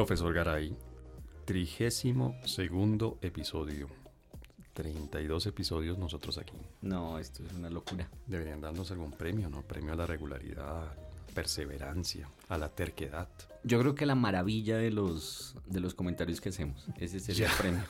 [0.00, 0.74] Profesor Garay,
[1.44, 3.86] trigésimo segundo episodio.
[4.72, 6.56] 32 episodios nosotros aquí.
[6.80, 8.08] No, esto es una locura.
[8.26, 9.60] Deberían darnos algún premio, ¿no?
[9.60, 10.96] Premio a la regularidad,
[11.34, 13.28] perseverancia, a la terquedad.
[13.62, 17.50] Yo creo que la maravilla de los, de los comentarios que hacemos, ese es el
[17.58, 17.82] premio.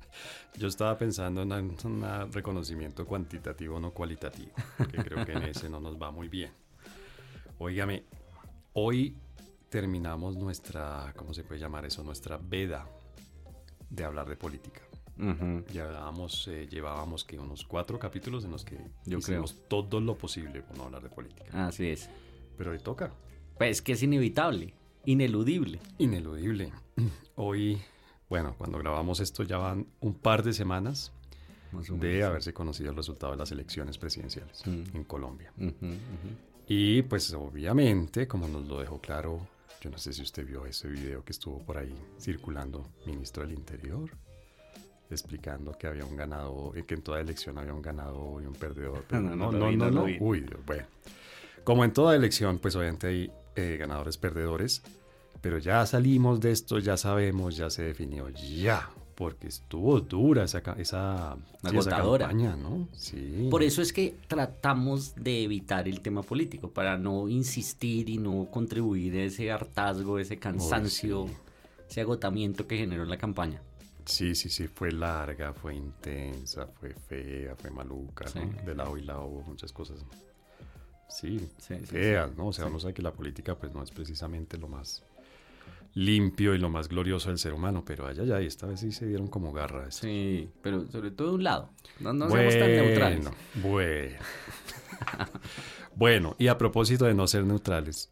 [0.56, 4.52] Yo estaba pensando en un un reconocimiento cuantitativo, no cualitativo,
[4.90, 6.50] que creo que en ese no nos va muy bien.
[7.58, 8.04] Óigame,
[8.72, 9.14] hoy
[9.68, 12.02] terminamos nuestra, ¿cómo se puede llamar eso?
[12.02, 12.86] Nuestra veda
[13.90, 14.82] de hablar de política.
[15.72, 20.62] Llevábamos, eh, llevábamos que unos cuatro capítulos en los que Yo hicimos todo lo posible
[20.62, 21.66] por no hablar de política.
[21.66, 22.08] Así es.
[22.56, 23.12] Pero hoy toca.
[23.58, 24.74] Pues que es inevitable,
[25.06, 25.80] ineludible.
[25.98, 26.72] Ineludible.
[27.34, 27.80] Hoy,
[28.28, 31.12] bueno, cuando grabamos esto ya van un par de semanas
[31.72, 34.96] Más o de haberse conocido el resultado de las elecciones presidenciales Mm.
[34.96, 35.52] en Colombia.
[36.68, 39.40] Y pues obviamente, como nos lo dejó claro,
[39.80, 43.52] yo no sé si usted vio ese video que estuvo por ahí circulando, ministro del
[43.52, 44.10] Interior,
[45.10, 48.54] explicando que había un ganador, eh, que en toda elección había un ganador y un
[48.54, 49.04] perdedor.
[49.08, 50.18] Pero No, no, no vi.
[50.20, 50.86] Uy, Dios, bueno.
[51.64, 54.82] Como en toda elección, pues obviamente hay eh, ganadores, perdedores,
[55.40, 60.58] pero ya salimos de esto, ya sabemos, ya se definió, ya, porque estuvo dura esa,
[60.58, 62.28] esa, sí, esa Agotadora.
[62.28, 62.86] campaña, ¿no?
[62.92, 63.48] Sí.
[63.50, 68.46] Por eso es que tratamos de evitar el tema político, para no insistir y no
[68.48, 71.34] contribuir a ese hartazgo, ese cansancio, sí.
[71.90, 73.60] ese agotamiento que generó la campaña.
[74.04, 78.24] Sí, sí, sí, fue larga, fue intensa, fue fea, fue maluca.
[78.64, 79.98] De lado y lado hubo muchas cosas.
[81.08, 82.46] Sí, feas, ¿no?
[82.46, 85.02] O sea, uno sabe que la política pues no es precisamente lo más
[85.94, 88.92] limpio y lo más glorioso del ser humano, pero allá ya, y esta vez sí
[88.92, 89.96] se dieron como garras.
[89.96, 91.70] Sí, pero sobre todo de un lado.
[92.00, 93.28] No, no seamos tan neutrales.
[93.56, 94.16] Bueno,
[95.94, 98.10] bueno, y a propósito de no ser neutrales,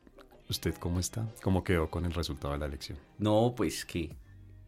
[0.48, 1.27] ¿usted cómo está?
[1.42, 2.98] ¿Cómo quedó con el resultado de la elección?
[3.19, 4.16] No, pues que.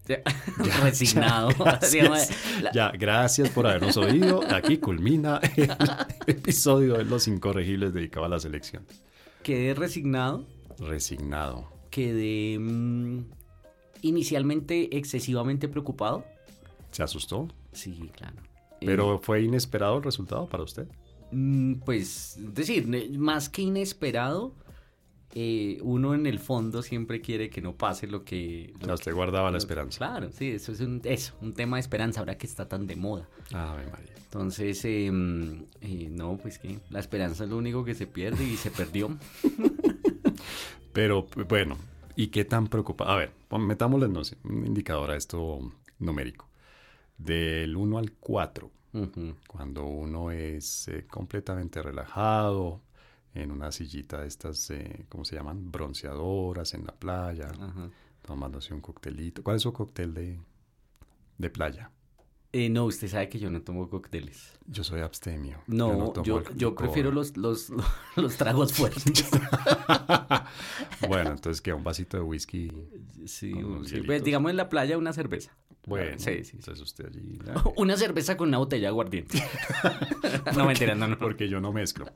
[0.82, 1.50] Resignado.
[1.58, 1.92] Gracias.
[1.92, 2.28] Digamos,
[2.62, 4.40] la- Ya, gracias por habernos oído.
[4.54, 5.70] Aquí culmina el
[6.26, 9.02] episodio de Los Incorregibles dedicado a las elecciones.
[9.42, 10.46] Quedé resignado.
[10.78, 11.70] Resignado.
[11.90, 13.24] Quedé mm,
[14.02, 16.24] inicialmente excesivamente preocupado.
[16.90, 17.48] ¿Se asustó?
[17.72, 18.36] Sí, claro.
[18.80, 20.86] Eh, ¿Pero fue inesperado el resultado para usted?
[21.32, 22.86] Mm, Pues, decir,
[23.18, 24.54] más que inesperado,
[25.34, 28.72] eh, uno en el fondo siempre quiere que no pase lo que...
[28.76, 29.98] O lo sea, usted guardaba la esperanza.
[29.98, 32.96] Claro, sí, eso es un, eso, un tema de esperanza ahora que está tan de
[32.96, 33.28] moda.
[33.52, 34.14] Ave María.
[34.16, 38.44] Entonces, eh, mm, eh, no, pues que la esperanza es lo único que se pierde
[38.44, 39.16] y se perdió.
[40.98, 41.78] Pero bueno,
[42.16, 43.12] ¿y qué tan preocupado?
[43.12, 45.60] A ver, metámosle no sé, un indicador a esto
[46.00, 46.48] numérico.
[47.16, 49.36] Del 1 al 4, Ujú.
[49.46, 52.80] cuando uno es eh, completamente relajado,
[53.32, 55.70] en una sillita de estas, eh, ¿cómo se llaman?
[55.70, 57.90] Bronceadoras en la playa, Ajá.
[58.22, 59.44] tomándose un coctelito.
[59.44, 60.40] ¿Cuál es su cóctel de,
[61.38, 61.92] de playa?
[62.52, 64.58] Eh, no, usted sabe que yo no tomo cócteles.
[64.66, 65.62] Yo soy abstemio.
[65.66, 67.70] No, tomo yo, prefiero los, los,
[68.16, 69.28] los tragos fuertes.
[71.08, 72.72] bueno, entonces queda un vasito de whisky.
[73.26, 73.52] Sí,
[73.84, 75.54] sí, pues, digamos en la playa una cerveza.
[75.84, 77.38] Bueno, Sí, sí, entonces usted allí.
[77.76, 79.42] Una cerveza con una botella de aguardiente.
[80.54, 81.18] no, mentira, no, no.
[81.18, 82.06] Porque yo no mezclo.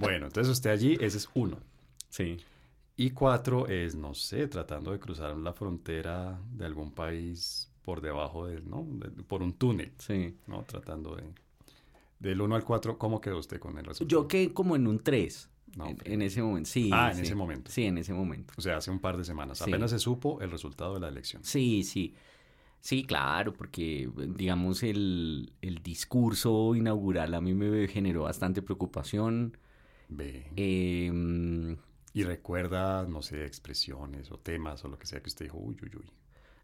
[0.00, 1.58] Bueno, entonces usted allí, ese es uno.
[2.08, 2.38] Sí.
[2.96, 8.46] Y cuatro es, no sé, tratando de cruzar la frontera de algún país por debajo
[8.46, 8.86] de, ¿no?
[8.90, 10.36] De- por un túnel, Sí.
[10.46, 10.62] ¿no?
[10.64, 11.24] Tratando de...
[12.18, 14.22] Del 1 al 4, ¿cómo quedó usted con el resultado?
[14.22, 15.48] Yo quedé como en un 3.
[15.76, 16.90] No, en, ese momento, sí.
[16.92, 17.22] Ah, en sí.
[17.22, 17.70] ese momento.
[17.72, 18.52] Sí, en ese momento.
[18.56, 19.58] O sea, hace un par de semanas.
[19.58, 19.64] Sí.
[19.64, 21.42] Apenas se supo el resultado de la elección.
[21.44, 22.14] Sí, sí.
[22.78, 29.56] Sí, claro, porque digamos el, el discurso inaugural a mí me generó bastante preocupación.
[30.08, 30.46] Ve.
[30.56, 31.76] Eh,
[32.12, 35.76] Y recuerda, no sé, expresiones o temas o lo que sea que usted dijo, uy,
[35.82, 36.10] uy, uy.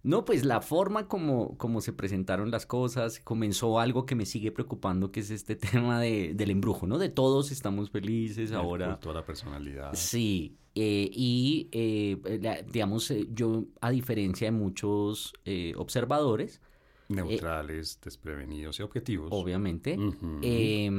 [0.04, 4.52] No, pues la forma como, como se presentaron las cosas, comenzó algo que me sigue
[4.52, 6.98] preocupando, que es este tema de, del embrujo, ¿no?
[6.98, 8.86] De todos estamos felices El ahora.
[8.92, 9.92] culto a la personalidad.
[9.94, 16.60] Sí, eh, y eh, la- digamos, eh, yo, a diferencia de muchos eh, observadores,
[17.08, 19.30] Neutrales, desprevenidos y objetivos.
[19.32, 19.98] obviamente,
[20.42, 20.90] eh,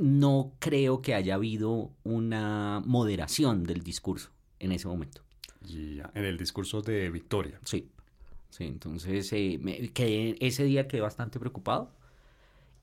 [0.00, 5.22] no creo que haya habido una moderación del discurso en ese momento.
[5.66, 7.58] Y en el discurso de Victoria.
[7.64, 7.88] Sí,
[8.50, 11.90] sí, entonces eh, me quedé- ese día quedé bastante preocupado.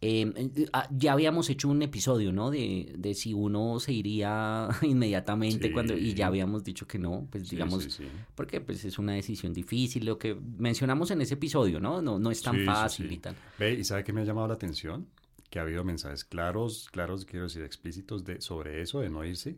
[0.06, 0.50] Eh,
[0.92, 2.52] ya habíamos hecho un episodio, ¿no?
[2.52, 5.74] De, de si uno se iría inmediatamente Sí.
[5.74, 8.04] cuando y ya habíamos dicho que no, pues digamos, sí, sí.
[8.36, 12.02] porque pues es una decisión difícil, lo que mencionamos en ese episodio, ¿no?
[12.02, 13.36] No, no es tan fácil y tal.
[13.58, 15.08] Ve, ¿y sabe qué me ha llamado la atención?
[15.50, 19.58] Que ha habido mensajes claros, claros, quiero decir, explícitos de, sobre eso, de no irse,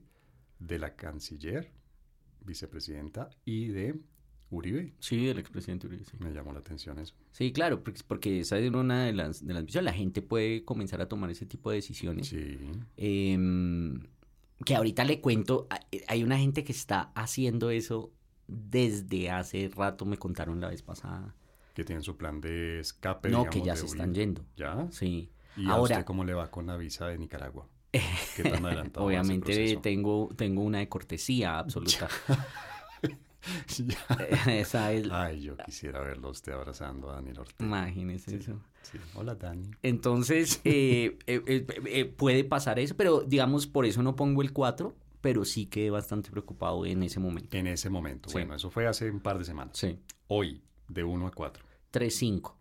[0.60, 1.72] de la canciller,
[2.46, 4.00] vicepresidenta, y de
[4.52, 4.94] Uribe.
[5.00, 6.06] Sí, del expresidente Uribe.
[6.06, 6.18] Sí.
[6.20, 7.16] Me llamó la atención eso.
[7.32, 9.86] Sí, claro, porque, porque esa es una de las, de las misiones.
[9.86, 12.28] La gente puede comenzar a tomar ese tipo de decisiones.
[12.28, 12.58] Sí.
[12.98, 14.00] Em,
[14.64, 18.14] que ahorita le cuento, a- hay una gente que está haciendo eso
[18.48, 21.36] desde hace rato, me contaron la vez pasada.
[21.74, 23.30] Que tienen su plan de escape.
[23.30, 24.46] No, digamos, que ya se están yendo.
[24.56, 24.88] ¿Ya?
[24.92, 25.30] Sí.
[25.58, 27.68] ¿Y a Ahora, usted cómo le va con la visa de Nicaragua?
[28.36, 32.08] ¿Qué tan adelantado va ese obviamente tengo, tengo una de cortesía absoluta.
[34.48, 37.66] Esa es, Ay, yo quisiera verlo usted abrazando a Daniel Ortega.
[37.66, 38.60] imagínese eso.
[38.82, 38.98] Sí.
[39.16, 39.70] Hola, Dani.
[39.82, 44.54] Entonces, eh, eh, eh, eh, puede pasar eso, pero digamos, por eso no pongo el
[44.54, 47.56] 4, pero sí quedé bastante preocupado en ese momento.
[47.58, 48.30] En ese momento.
[48.30, 48.34] Sí.
[48.34, 49.78] Bueno, eso fue hace un par de semanas.
[49.78, 51.64] Sí, Hoy, de 1 a 4.
[51.92, 52.54] 3-5.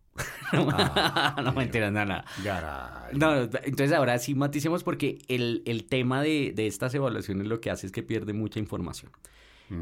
[0.53, 1.53] Ah, no tío.
[1.53, 2.25] me enteras nada.
[2.37, 3.17] Garay.
[3.17, 7.71] No, entonces ahora sí maticemos porque el, el tema de, de estas evaluaciones lo que
[7.71, 9.11] hace es que pierde mucha información.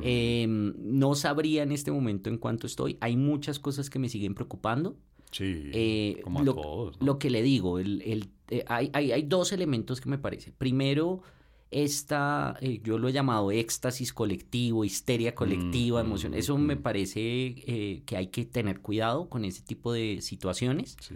[0.01, 2.97] Eh, no sabría en este momento en cuánto estoy.
[3.01, 4.97] Hay muchas cosas que me siguen preocupando.
[5.31, 6.99] sí, Eh, como a lo, todos.
[7.01, 7.07] ¿no?
[7.07, 10.53] lo que le digo, el, el, eh, hay, hay, hay dos elementos que me parece.
[10.53, 11.23] Primero,
[11.73, 16.33] esta, eh, yo lo he llamado éxtasis colectivo, histeria colectiva, Mm, emoción.
[16.33, 16.83] mm, Eso me mm.
[16.83, 17.21] parece
[17.67, 20.97] eh, que hay que tener cuidado con ese tipo de situaciones.
[21.01, 21.15] Sí.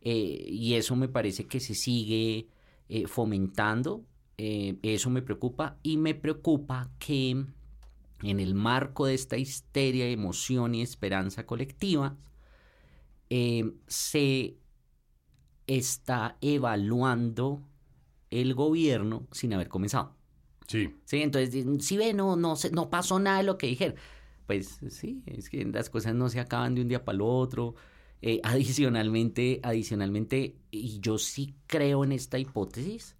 [0.00, 2.46] Eh, y eso me parece que se sigue
[3.06, 4.04] fomentando.
[4.36, 10.82] Eso me preocupa y me preocupa que en el marco de esta histeria, emoción y
[10.82, 12.16] esperanza colectiva
[13.86, 14.56] se
[15.66, 17.62] está evaluando
[18.32, 20.16] el gobierno sin haber comenzado.
[20.66, 20.94] Sí.
[21.04, 21.22] ¿sí?
[21.22, 23.96] Entonces, si ve, no, no, no pasó nada de lo que dijeron.
[24.46, 27.74] Pues sí, es que las cosas no se acaban de un día para el otro.
[28.22, 33.16] Eh, adicionalmente, adicionalmente, y yo sí creo en esta hipótesis,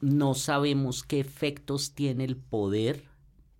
[0.00, 3.04] no sabemos qué efectos tiene el poder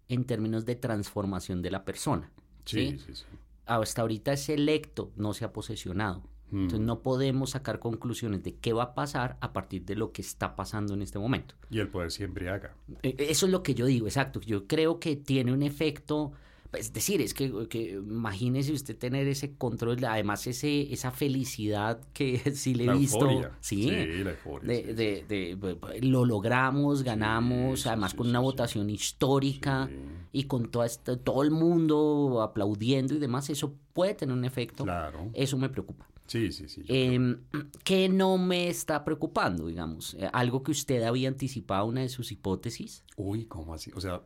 [0.08, 2.30] en términos de transformación de la persona.
[2.64, 2.98] Sí, ¿sí?
[2.98, 3.24] sí, sí.
[3.64, 6.22] Hasta ahorita es electo, no se ha posesionado.
[6.52, 6.84] Entonces Mm.
[6.86, 10.54] no podemos sacar conclusiones de qué va a pasar a partir de lo que está
[10.54, 11.54] pasando en este momento.
[11.70, 12.74] Y el poder siempre haga.
[13.02, 14.40] Eh, Eso es lo que yo digo, exacto.
[14.40, 16.32] Yo creo que tiene un efecto,
[16.72, 22.38] es decir, es que, que imagínese usted tener ese control, además ese, esa felicidad que
[22.54, 23.18] sí le he La visto.
[23.28, 23.50] euforia.
[23.60, 23.90] Sí.
[23.90, 24.68] la euforia.
[24.68, 24.94] De, sí, sí.
[24.94, 25.24] de-
[25.56, 28.44] de- de- lo logramos, ganamos, sí, además sí, con sí, una sí.
[28.44, 29.94] votación histórica Sí.
[30.32, 34.84] y con toda esta- todo el mundo aplaudiendo y demás, eso puede tener un efecto.
[34.84, 35.30] Claro.
[35.32, 36.06] Eso me preocupa.
[36.26, 36.82] Sí, sí, sí.
[36.88, 37.36] Eh,
[37.84, 40.14] ¿Qué no me está preocupando, digamos?
[40.14, 43.04] Eh, Algo que usted había anticipado, una de sus hipótesis.
[43.16, 43.90] Uy, ¿cómo así?
[43.94, 44.22] O sea,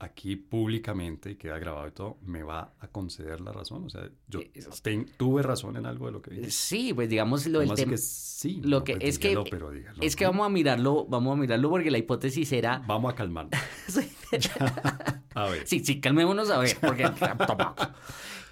[0.00, 3.84] aquí públicamente, y queda grabado y todo, ¿me va a conceder la razón?
[3.84, 4.52] O sea, yo Eh,
[4.82, 6.50] ten- tuve razón en algo de lo que dije.
[6.50, 7.92] Sí, pues digamos lo del ¿Cómo así tema.
[7.92, 8.60] que sí?
[8.62, 11.32] lo No, que- pues es que- dígalo, pero dígalo, Es que vamos a mirarlo, vamos
[11.38, 12.78] a mirarlo porque la hipótesis era.
[12.88, 13.52] Vamos a calmarnos.
[15.34, 15.66] A ver.
[15.66, 17.74] Sí, sí, calmémonos a ver, porque tampoco.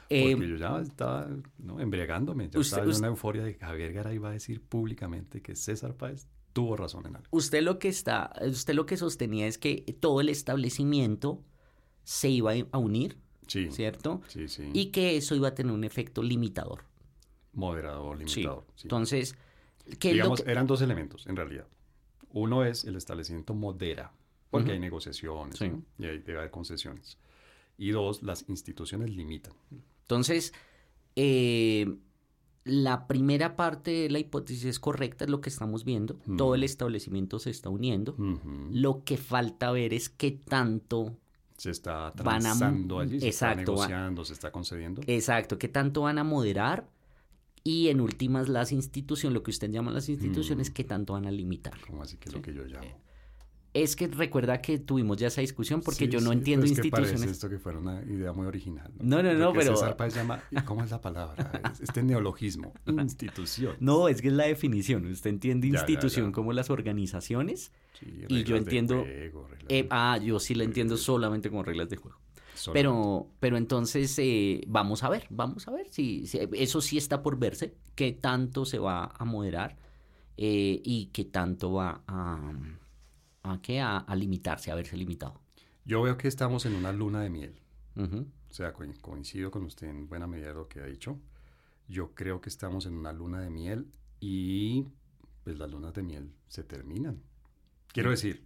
[0.08, 1.28] Eh, Porque yo ya estaba
[1.58, 1.80] ¿no?
[1.80, 5.54] embriagándome, usted- estaba en una euforia de que Javier Garay va a decir públicamente que
[5.56, 7.28] César Páez tuvo razón en algo.
[7.30, 11.42] usted lo que está, usted lo que sostenía es que todo el establecimiento
[12.04, 13.16] se iba a unir,
[13.46, 14.20] Sí, ¿cierto?
[14.28, 14.68] sí, sí.
[14.74, 16.84] Y que eso iba a tener un efecto limitador.
[17.54, 18.64] Moderador, limitador.
[18.76, 18.82] sí.
[18.84, 19.34] Entonces,
[19.98, 21.66] ¿qué lo que- eran dos elementos en realidad.
[22.34, 24.12] Uno es el establecimiento modera,
[24.50, 25.68] porque hay negociaciones Sí.
[25.68, 25.82] ¿no?
[25.98, 27.18] y hay, debe haber concesiones.
[27.78, 29.52] Y dos, las instituciones limitan.
[30.02, 30.52] Entonces,
[31.16, 31.94] eh,
[32.64, 36.18] la primera parte de la hipótesis es correcta, es lo que estamos viendo.
[36.26, 36.36] Mm.
[36.36, 38.14] Todo el establecimiento se está uniendo.
[38.70, 41.16] Lo que falta ver es qué tanto,
[41.56, 45.02] Se está Van a- transando allí, se está exacto, negociando, se está concediendo.
[45.06, 46.88] exacto, qué tanto van a moderar
[47.64, 50.72] y en últimas las instituciones, lo que usted llama las instituciones, Mm.
[50.72, 51.78] qué tanto van a limitar.
[51.86, 52.36] Como así que es Sí.
[52.38, 52.88] lo que yo llamo.
[53.74, 56.74] Es que recuerda que tuvimos ya esa discusión porque Sí, yo no sí, entiendo pero
[56.74, 57.36] es que parece instituciones.
[57.36, 58.90] esto que fuera una idea muy original.
[59.00, 61.50] No, no, no, que pero- César Páez llama, ¿y ¿cómo es la palabra?
[61.72, 63.76] Es- Este neologismo, institución.
[63.80, 65.06] No, es que es la definición.
[65.06, 66.32] Usted entiende Ya, institución ya.
[66.32, 67.72] como las organizaciones.
[67.98, 71.48] Sí, Y yo reglas de entiendo- juego, Eh, de- ah, yo sí la entiendo solamente
[71.48, 72.18] como reglas de juego.
[72.74, 77.22] Pero, pero entonces eh, vamos a ver, vamos a ver si, si- eso sí está
[77.22, 79.78] por verse, qué tanto se va a moderar
[80.36, 82.52] eh, y qué tanto va a,
[83.42, 85.40] a, qué, a, a limitarse, a verse limitado.
[85.84, 87.60] Yo veo que estamos en una luna de miel.
[87.96, 88.26] Ujú.
[88.50, 91.18] O sea, co- coincido con usted en buena medida de lo que ha dicho.
[91.88, 93.86] Yo creo que estamos en una luna de miel
[94.20, 94.86] y
[95.44, 97.20] pues las lunas de miel se terminan.
[97.92, 98.44] Quiero decir,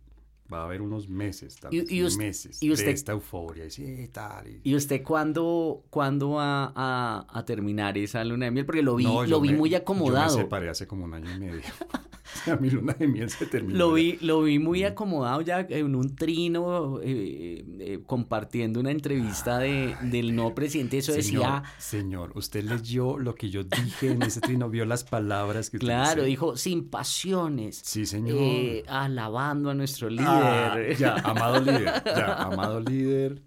[0.53, 3.13] va a haber unos meses, tal Y- vez y us- meses y usted- de esta
[3.13, 4.49] euforia y sí, tal.
[4.49, 8.65] y- ¿Y usted cuándo, cuándo va a, a terminar esa luna de miel?
[8.67, 10.37] Porque lo vi, No, lo yo vi me- muy Yo acomodado.
[10.37, 11.61] me separé hace como un año y medio.
[12.61, 13.79] mi luna de miel se terminó.
[13.79, 19.59] Lo vi, lo vi muy acomodado ya en un trino, eh, eh, compartiendo una entrevista
[19.59, 20.99] de, del no presidente.
[20.99, 21.63] Eso decía.
[21.79, 26.25] Señor, usted leyó lo que yo dije en ese trino, vio las palabras que Claro,
[26.25, 27.81] dijo sin pasiones.
[27.85, 28.39] Sí, señor.
[28.41, 30.97] Eh, alabando a nuestro ah, líder.
[30.97, 32.03] ya, amado líder.
[32.05, 33.43] Ya, amado líder.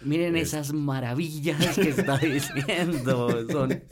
[0.00, 3.46] Miren esas maravillas que está diciendo.
[3.50, 3.82] Son...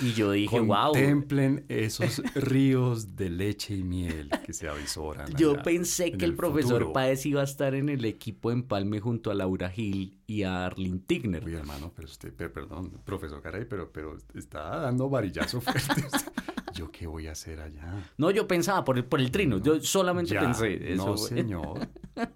[0.00, 0.92] y yo dije, wow.
[0.92, 5.32] Contemplen esos ríos de leche y miel que se avisoran.
[5.36, 9.34] Yo pensé que el, profesor Páez iba a estar en el equipo Empalme junto a
[9.34, 11.44] Laura Gil y a Arlene Tigner.
[11.44, 16.02] Uy, hermano, pero usted, perdón, profesor Caray, pero, pero está dando varillazo fuerte.
[16.74, 18.10] ¿Yo qué voy a hacer allá?
[18.18, 19.58] No, yo pensaba por el, por el trino.
[19.58, 21.06] yo solamente pensé eso.
[21.06, 21.88] No, señor.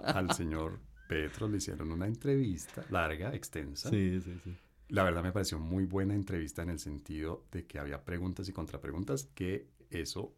[0.04, 3.90] Al señor Petro le hicieron una entrevista larga, extensa.
[3.90, 4.56] Sí, sí, sí.
[4.88, 8.52] La verdad me pareció muy buena entrevista en el sentido de que había preguntas y
[8.52, 10.34] contrapreguntas, que eso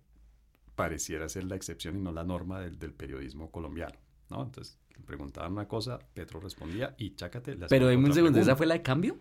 [0.75, 4.43] pareciera ser la excepción y no la norma del, periodismo colombiano, ¿no?
[4.43, 7.57] Entonces, preguntaban una cosa, Petro respondía y chácate.
[7.69, 9.19] Pero en un segundo, ¿esa fue la de cambio?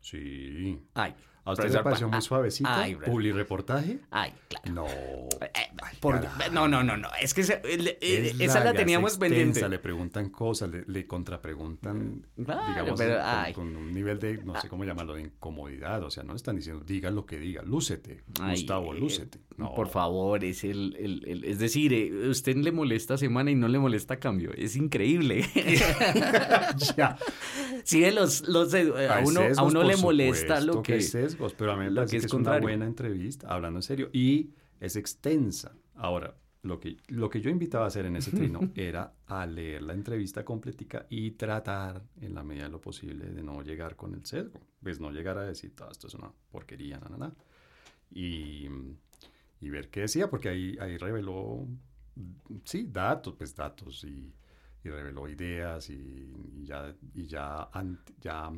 [0.00, 0.80] Sí.
[0.94, 1.14] Ay,
[1.48, 2.70] ¿A usted le pareció muy suavecito?
[3.06, 4.00] ¿Publi reportaje?
[4.10, 4.72] Ay, claro.
[4.72, 4.86] No.
[4.86, 7.08] Eh, no, no, no, no.
[7.20, 9.66] Es que eh, esa la teníamos pendiente.
[9.66, 13.00] Le preguntan cosas, le, contrapreguntan, digamos,
[13.54, 14.70] con, un nivel de, no sé ah.
[14.70, 16.02] cómo llamarlo, de incomodidad.
[16.04, 19.38] O sea, no están diciendo, diga lo que diga, lúcete, Gustavo, eh, lúcete.
[19.56, 24.18] Por favor, es el, el, es decir, usted le molesta semana y no le molesta
[24.18, 24.52] cambio.
[24.54, 25.48] Es increíble.
[26.96, 27.16] ya.
[27.84, 30.98] Sí, los, los, a uno, a uno le molesta lo que...
[30.98, 34.50] que pero a mí me parece que es, una buena entrevista, hablando en serio, y
[34.80, 35.74] es extensa.
[35.94, 39.82] Ahora, lo que, lo que yo invitaba a hacer en ese trino era a leer
[39.82, 44.14] la entrevista completica y tratar, en la medida de lo posible, de no llegar con
[44.14, 44.60] el sesgo.
[44.82, 47.34] Pues no llegar a decir, todo esto es una porquería, nada, nada.
[48.10, 48.68] Y,
[49.60, 51.66] y ver qué decía, porque ahí, ahí reveló,
[52.64, 54.32] sí, datos, pues datos, y,
[54.84, 57.68] y reveló ideas, y, ya, y ya,
[58.20, 58.50] ya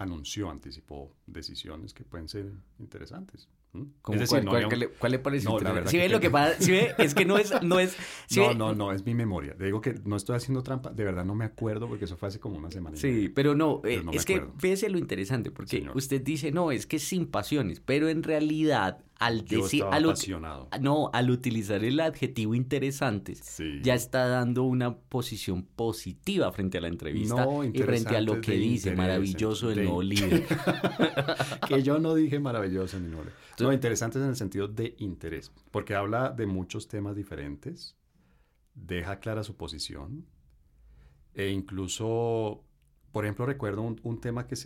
[0.00, 3.48] anunció, anticipó decisiones que pueden ser interesantes.
[4.02, 7.52] ¿Cuál, le, parece no, Si ve lo que pasa, si ve, es que no es,
[7.62, 7.96] no es.
[8.34, 9.54] no, no, no, es mi memoria.
[9.58, 12.28] Le digo que no estoy haciendo trampa, de verdad no me acuerdo porque eso fue
[12.28, 12.96] hace como una semana.
[12.96, 16.98] Sí, pero no, eh, es que fíjese lo interesante, porque usted dice, no, es que
[16.98, 20.14] sin pasiones, pero en realidad al decir al,
[20.80, 26.88] no al utilizar el adjetivo interesantes ya está dando una posición positiva frente a la
[26.88, 30.46] entrevista y frente a lo que dice maravilloso el nuevo líder.
[31.68, 33.18] Que yo no dije maravilloso ni no
[33.60, 37.96] no interesantes en el sentido de interés porque habla de muchos temas diferentes
[38.74, 40.24] deja clara su posición
[41.34, 42.64] e incluso
[43.12, 44.56] por ejemplo, recuerdo un, tema que,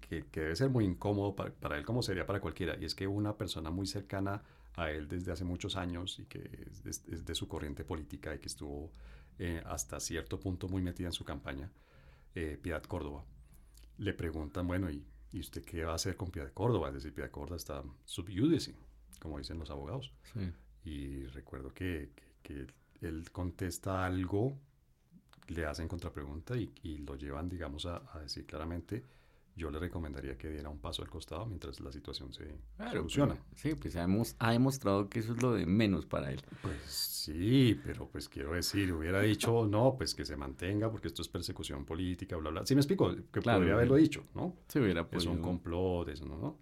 [0.00, 3.36] que, debe ser muy incómodo para, él como sería para cualquiera, y es que una
[3.36, 4.42] persona muy cercana
[4.76, 8.46] a él desde hace muchos años y que es, de su corriente política y que
[8.46, 8.90] estuvo
[9.38, 11.70] eh, hasta cierto punto muy metida en su campaña,
[12.34, 13.24] eh, Piedad Córdoba,
[13.98, 16.88] le preguntan, bueno, ¿y, ¿y, usted qué va a hacer con Piedad Córdoba?
[16.88, 18.74] Es decir, Piedad Córdoba está subyúdice,
[19.20, 20.12] como dicen los abogados.
[20.84, 22.66] Y recuerdo que, que
[23.02, 24.58] él contesta algo
[25.50, 29.04] le hacen contrapregunta y, y lo llevan, digamos, a, decir claramente,
[29.56, 32.56] yo le recomendaría que diera un paso al costado mientras la situación se
[32.90, 33.36] soluciona.
[33.54, 36.40] sí, pues ha demostrado que eso es lo de menos para él.
[36.62, 41.20] Pues sí, pero pues quiero decir, hubiera dicho, no, pues que se mantenga porque esto
[41.20, 42.64] es persecución política, bla, bla.
[42.64, 44.56] Sí me explico, que podría haberlo dicho, ¿no?
[44.68, 45.32] Se hubiera podido.
[45.32, 46.56] Es un complot, eso, ¿no?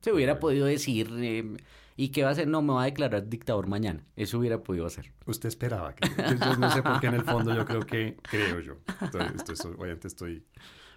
[0.00, 1.56] Se hubiera podido decir, eh,
[1.96, 2.48] ¿y qué va a hacer?
[2.48, 4.04] No, me va a declarar dictador mañana.
[4.16, 5.12] Eso hubiera podido hacer.
[5.26, 6.08] Usted esperaba que...
[6.08, 8.78] Yo no sé por qué en el fondo yo creo que, creo yo,
[9.78, 10.44] obviamente estoy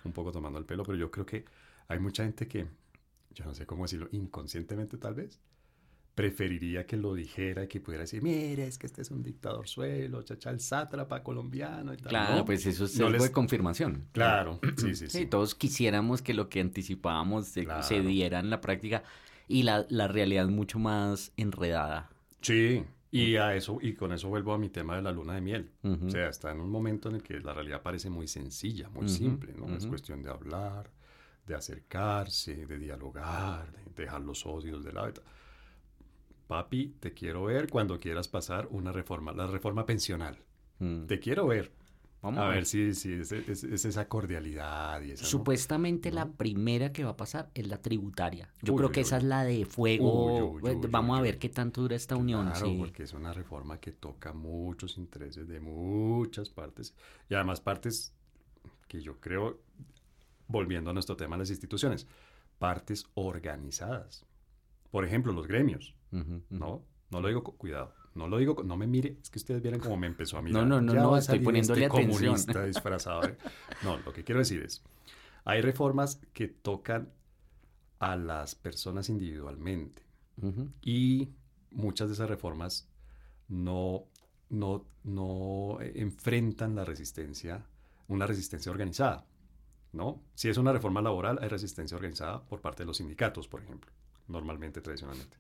[0.04, 1.46] un poco tomando el pelo, pero yo creo que
[1.88, 2.68] hay mucha gente que,
[3.32, 5.40] yo no sé cómo decirlo, inconscientemente tal vez,
[6.18, 9.68] preferiría que lo dijera y que pudiera decir, mire, es que este es un dictador
[9.68, 12.10] suelo, chacha, el sátrapa colombiano y tal.
[12.10, 14.08] Claro, pues eso es algo de confirmación.
[14.14, 19.04] Claro, sí, sí, sí, Todos quisiéramos que lo que anticipábamos se, diera en la práctica
[19.48, 22.10] y la, la realidad es mucho más enredada.
[22.42, 25.42] Sí, y a eso, y con eso vuelvo a mi tema de la luna de
[25.42, 25.72] miel.
[25.84, 29.10] O sea, está en un momento en el que la realidad parece muy sencilla, muy
[29.10, 29.76] simple, ¿no?
[29.76, 30.92] Es cuestión de hablar,
[31.46, 35.24] de acercarse, de dialogar, de dejar los odios de lado
[36.48, 40.40] papi, te quiero ver cuando quieras pasar una reforma, la reforma pensional.
[40.80, 41.06] Mm.
[41.06, 41.72] Te quiero ver.
[42.28, 47.12] Vamos a, ver, si, si es, esa cordialidad y esa, Supuestamente la primera que va
[47.12, 48.50] a pasar es la tributaria.
[48.62, 50.60] Yo creo que esa es la de fuego.
[50.90, 52.52] Vamos a ver qué tanto dura esta unión.
[52.52, 56.94] Claro, porque es una reforma que toca muchos intereses de muchas partes
[57.30, 58.14] y además partes
[58.88, 59.62] que yo creo,
[60.48, 62.08] volviendo a nuestro tema, las instituciones,
[62.60, 64.26] partes organizadas.
[64.92, 65.96] Por ejemplo, los gremios.
[66.12, 66.84] ¿no?
[67.10, 67.94] No lo digo con cuidado.
[68.18, 70.64] No lo digo, no me mire, es que ustedes vieron cómo me empezó a mirar.
[70.64, 72.22] No, no, no, Ya no, estoy salir poniéndole este atención.
[72.34, 73.22] comunista disfrazado.
[73.28, 73.38] de-
[73.84, 74.84] No, lo que quiero decir es,
[75.46, 77.10] hay reformas que tocan
[78.00, 80.04] a las personas individualmente
[80.82, 81.30] y
[81.72, 82.88] muchas de esas reformas
[83.48, 84.06] no,
[84.50, 87.66] no, no eh, enfrentan la resistencia,
[88.08, 89.26] una resistencia organizada.
[89.94, 90.22] ¿no?
[90.36, 93.92] Si es una reforma laboral, hay resistencia organizada por parte de los sindicatos, por ejemplo,
[94.28, 95.38] normalmente, tradicionalmente.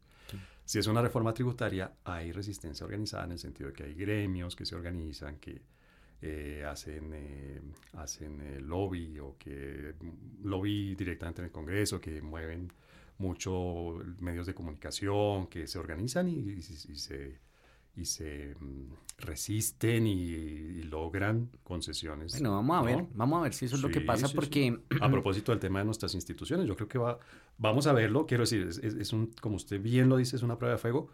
[0.65, 4.55] Si es una reforma tributaria, hay resistencia organizada en el sentido de que hay gremios
[4.55, 5.61] que se organizan, que
[6.21, 7.61] eh, hacen, eh,
[7.93, 12.71] hacen eh, lobby o que mm, lobby directamente en el Congreso, que mueven
[13.19, 17.37] mucho medios de comunicación, que se organizan y se,
[17.97, 22.33] y se mm, resisten y, y logran concesiones.
[22.33, 23.09] Bueno, vamos a ver, ¿no?
[23.15, 24.35] vamos a ver si eso es lo que Sí, pasa, sí, sí.
[24.35, 27.19] porque A propósito del tema de nuestras instituciones, yo creo que va,
[27.57, 30.57] vamos a verlo, quiero decir, es, es- un, como usted bien lo dice, es una
[30.57, 31.09] prueba de fuego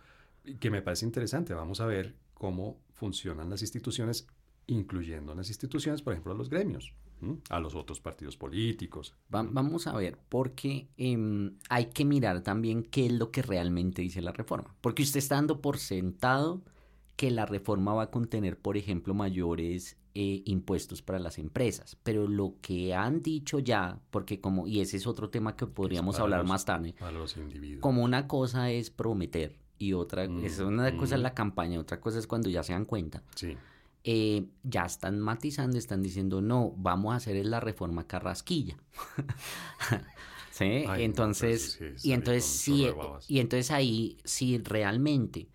[0.60, 1.54] que me parece interesante.
[1.54, 4.28] Vamos a ver cómo funcionan las instituciones,
[4.68, 7.38] incluyendo en las instituciones, por ejemplo, a los gremios, ¿m?
[7.50, 9.16] a los otros partidos políticos.
[9.34, 14.02] va- vamos a ver, porque em, hay que mirar también qué es lo que realmente
[14.02, 14.76] dice la reforma.
[14.82, 16.62] Porque usted está dando por sentado
[17.16, 21.98] que la reforma va a contener, por ejemplo, mayores eh, impuestos para las empresas.
[22.04, 26.16] Pero lo que han dicho ya, porque como, y ese es otro tema que podríamos
[26.16, 27.82] para hablar los- más tarde, A los individuos.
[27.82, 32.00] como una cosa es prometer y otra, Mm, es una cosa es la campaña, otra
[32.00, 33.24] cosa es cuando ya se dan cuenta.
[33.36, 33.58] Sí,
[34.06, 38.76] eh, ya están matizando, están diciendo, no, vamos a hacer la reforma carrasquilla.
[40.52, 40.86] ¿Sí?
[40.88, 42.86] Ay, entonces, sí y entonces sí,
[43.28, 45.48] y entonces ahí, si realmente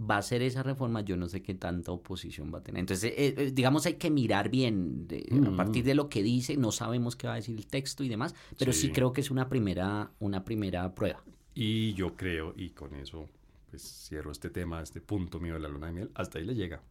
[0.00, 2.80] va a ser esa reforma, yo no sé qué tanta oposición va a tener.
[2.80, 5.56] Entonces, eh, eh, digamos, hay que mirar bien, de- a Mm.
[5.56, 8.34] partir de lo que dice, no sabemos qué va a decir el texto y demás,
[8.58, 8.92] pero sí, Sí.
[8.92, 11.22] creo que es una primera, una primera prueba.
[11.56, 13.28] y yo creo, y con eso
[13.70, 16.54] pues cierro este tema, este punto mío de la luna de miel, hasta ahí le
[16.56, 16.82] llega.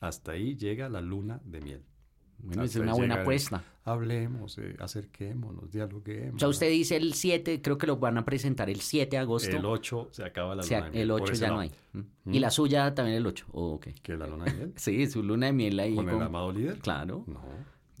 [0.00, 1.82] Hasta ahí llega la luna de miel.
[2.42, 3.62] Bueno, es una buena apuesta.
[3.84, 6.34] Hablemos, eh, acerquémonos, dialoguemos.
[6.34, 9.18] O sea, usted dice el 7, creo que lo van a presentar el 7 de
[9.18, 9.56] agosto.
[9.56, 11.02] El 8 se acaba la luna de miel.
[11.02, 11.70] el por 8 ese ya no hay.
[11.92, 11.98] ¿Mm?
[11.98, 12.34] ¿Mm?
[12.34, 13.46] Y la suya también el 8.
[13.52, 13.88] Oh, ok.
[14.02, 14.72] ¿Que la luna de miel?
[14.76, 15.94] Sí, su luna de miel ahí.
[15.94, 16.78] ¿Con el amado líder?
[16.78, 17.24] Claro.
[17.26, 17.40] No.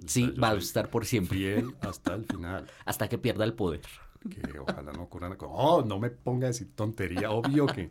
[0.06, 1.38] Sí, va a estar por siempre.
[1.38, 2.66] Fiel hasta el final.
[2.84, 3.82] Hasta que pierda el poder.
[4.28, 5.36] Que ojalá no ocurra.
[5.40, 7.30] Oh, no me ponga a decir tontería.
[7.30, 7.88] Obvio que.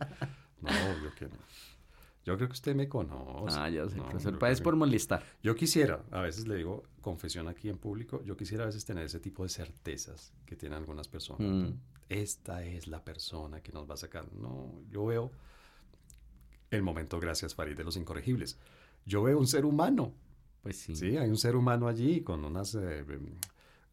[0.60, 1.36] No, obvio que no.
[2.24, 3.56] Yo creo que usted me conoce.
[3.58, 4.38] ah, ya sé, No, profesor.
[4.38, 5.22] creo por molestar.
[5.42, 9.04] Yo quisiera, a veces le digo, confesión aquí en público, yo quisiera a veces tener
[9.06, 11.40] ese tipo de certezas que tienen algunas personas.
[11.70, 11.74] Mm.
[12.08, 14.32] Esta es la persona que nos va a sacar.
[14.34, 15.32] No, yo veo
[16.70, 18.58] el momento, gracias Farid, de los incorregibles.
[19.04, 20.12] Yo veo un ser humano,
[20.62, 20.94] Pues sí.
[20.94, 23.34] sí, hay un ser humano allí con unas, eh, em,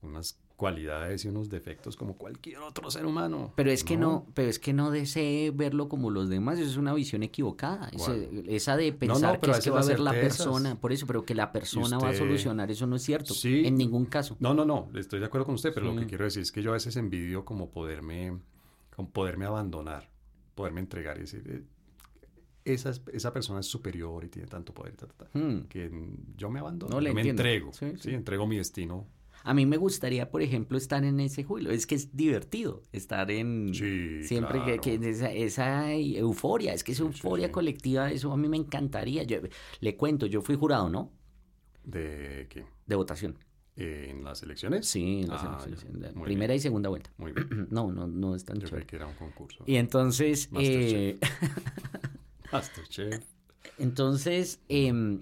[0.02, 3.54] unas cualidades y unos defectos como cualquier otro ser humano.
[3.56, 6.76] Pero es que no, pero es que no desee verlo como los demás, eso es
[6.76, 7.89] una visión equivocada.
[8.45, 11.54] Esa de pensar que es va a ser la persona, por eso, pero que la
[11.54, 13.34] persona va a solucionar, eso no es cierto.
[13.34, 13.63] Sí.
[13.65, 14.36] En ningún caso.
[14.41, 15.95] No, no, no, estoy de acuerdo con usted, pero Sí.
[15.95, 18.38] lo que quiero decir es que yo a veces envidio como poderme,
[18.93, 20.10] como poderme abandonar,
[20.56, 21.63] poderme entregar y decir, eh,
[22.65, 25.62] esa, es- esa persona es superior y tiene tanto poder, ta, ta, ta, Hmm.
[25.69, 25.89] que
[26.36, 27.43] yo me abandono, No le me entiendo.
[27.43, 28.12] entrego, sí.
[28.13, 29.08] entrego mi destino.
[29.43, 31.71] A mí me gustaría, por ejemplo, estar en ese júbilo.
[31.71, 33.73] Es que es divertido estar en...
[33.73, 38.49] Sí, siempre que, que esa, esa, euforia, es que esa euforia colectiva, eso a mí
[38.49, 39.23] me encantaría.
[39.23, 39.39] Yo,
[39.80, 41.12] le cuento, yo fui jurado, ¿no?
[41.84, 42.65] ¿De qué?
[42.86, 43.38] De votación.
[43.75, 44.88] ¿En las elecciones?
[44.88, 46.13] Sí, en las ah, elecciones.
[46.23, 47.12] Primera y segunda vuelta.
[47.17, 47.47] Muy bien.
[47.71, 48.86] No, no, no es tan Yo chévere.
[48.86, 49.63] que era un concurso.
[49.65, 50.52] Y entonces...
[50.52, 51.23] Masterchef.
[53.13, 53.19] Eh...
[53.78, 55.21] Entonces, eh,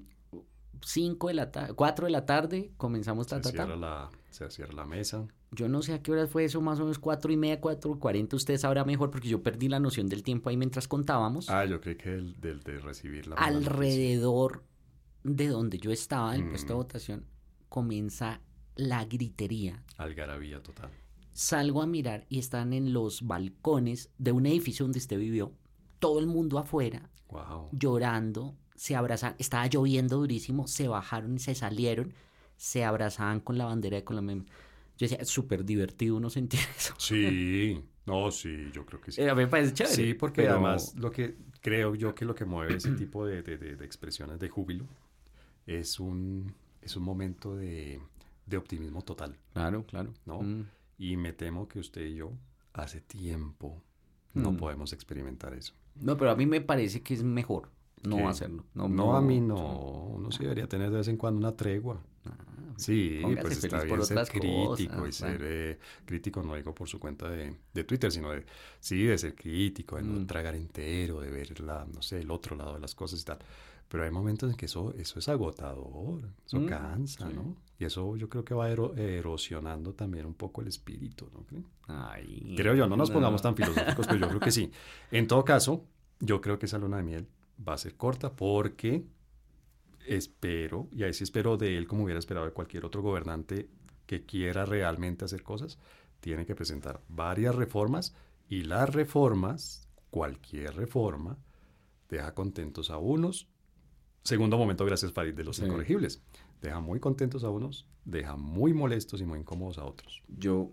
[0.84, 3.66] 5 de la tarde, 4 de la tarde, comenzamos ta, se ta.
[3.68, 5.28] La, se cierra la mesa.
[5.52, 7.98] Yo no sé a qué hora fue eso, más o menos cuatro y media, cuatro
[7.98, 11.50] cuarenta, usted sabrá mejor, porque yo perdí la noción del tiempo ahí mientras contábamos.
[11.50, 14.64] Ah, yo creí que el, del de recibir la Alrededor
[15.24, 16.50] de donde yo estaba, del mm.
[16.50, 16.78] puesto de mm.
[16.78, 17.26] votación,
[17.70, 18.42] comienza
[18.76, 19.84] la gritería.
[19.98, 20.92] Algarabía total.
[21.32, 25.54] Salgo a mirar y están en los balcones de un edificio donde usted vivió,
[26.00, 27.70] todo el mundo afuera, wow.
[27.72, 32.14] llorando, se abrazan, estaba lloviendo durísimo, se bajaron y se salieron,
[32.56, 34.38] se abrazaban con la bandera de Colombia.
[34.98, 36.94] Yo decía, es súper divertido uno sentir eso.
[36.98, 39.22] Sí, no, sí, yo creo que sí.
[39.22, 39.96] Eh, A mí me parece chévere.
[39.96, 43.42] Sí, porque pero- además lo que creo yo que lo que mueve ese tipo de,
[43.44, 44.86] de- de- de expresiones de júbilo
[45.66, 48.00] es un, es un momento de,
[48.46, 50.14] de optimismo total, Claro, claro.
[50.26, 50.42] ¿no?
[50.42, 50.66] Mm.
[51.00, 52.32] Y me temo que usted y yo
[52.74, 53.82] hace tiempo
[54.34, 54.58] no Mm.
[54.58, 55.74] podemos experimentar eso.
[55.96, 57.70] No, pero a mí me parece que es mejor
[58.04, 58.24] no ¿Qué?
[58.26, 58.64] hacerlo.
[58.74, 62.02] No, No, a mí no, uno sí debería tener de vez en cuando una tregua.
[62.26, 62.32] Ah,
[62.78, 67.28] Sí, pues está bien ser crítico y ser eh, crítico, no digo por su cuenta
[67.28, 68.46] de, de Twitter, sino de,
[68.80, 70.28] sí, de ser crítico, de no mm.
[70.28, 73.40] tragar entero, de ver la, no sé, el otro lado de las cosas y tal.
[73.90, 77.56] Pero hay momentos en que eso, eso es agotador, eso mm, cansa, ¿no?
[77.80, 81.46] Y eso yo creo que va erosionando también un poco el espíritu, ¿no?
[81.88, 84.72] Ay, creo yo, no nos pongamos tan filosóficos, pero yo creo que sí.
[85.10, 85.86] En todo caso,
[86.20, 87.28] yo creo que esa luna de miel
[87.66, 89.06] va a ser corta porque
[90.06, 93.70] espero, y ahí sí espero de él como hubiera esperado de cualquier otro gobernante
[94.06, 95.78] que quiera realmente hacer cosas,
[96.20, 98.16] tiene que presentar varias reformas
[98.48, 101.38] y las reformas, cualquier reforma,
[102.10, 103.48] deja contentos a unos.
[104.24, 106.22] Segundo momento, gracias Farid, de los incorregibles.
[106.62, 110.24] Deja muy contentos a unos, deja muy molestos y muy incómodos a otros.
[110.28, 110.72] Yo,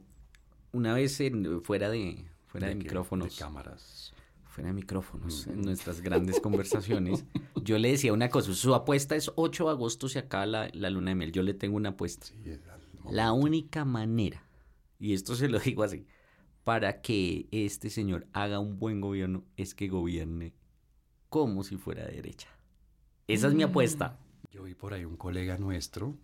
[0.73, 3.31] una vez en, fuera de, fuera de, micrófonos.
[3.31, 4.15] De cámaras
[4.55, 7.25] fuera de micrófonos, en nuestras grandes conversaciones,
[7.65, 10.91] yo le decía una cosa, su apuesta es 8 de agosto se acaba la, la
[10.91, 12.29] luna de miel, yo le tengo una apuesta.
[13.11, 14.47] la única manera,
[15.01, 16.07] y esto se lo digo así,
[16.63, 20.55] para que este señor haga un buen gobierno es que gobierne
[21.29, 22.49] como si fuera derecha.
[23.27, 24.21] Esa es mi apuesta.
[24.53, 26.17] Yo vi por ahí un colega nuestro,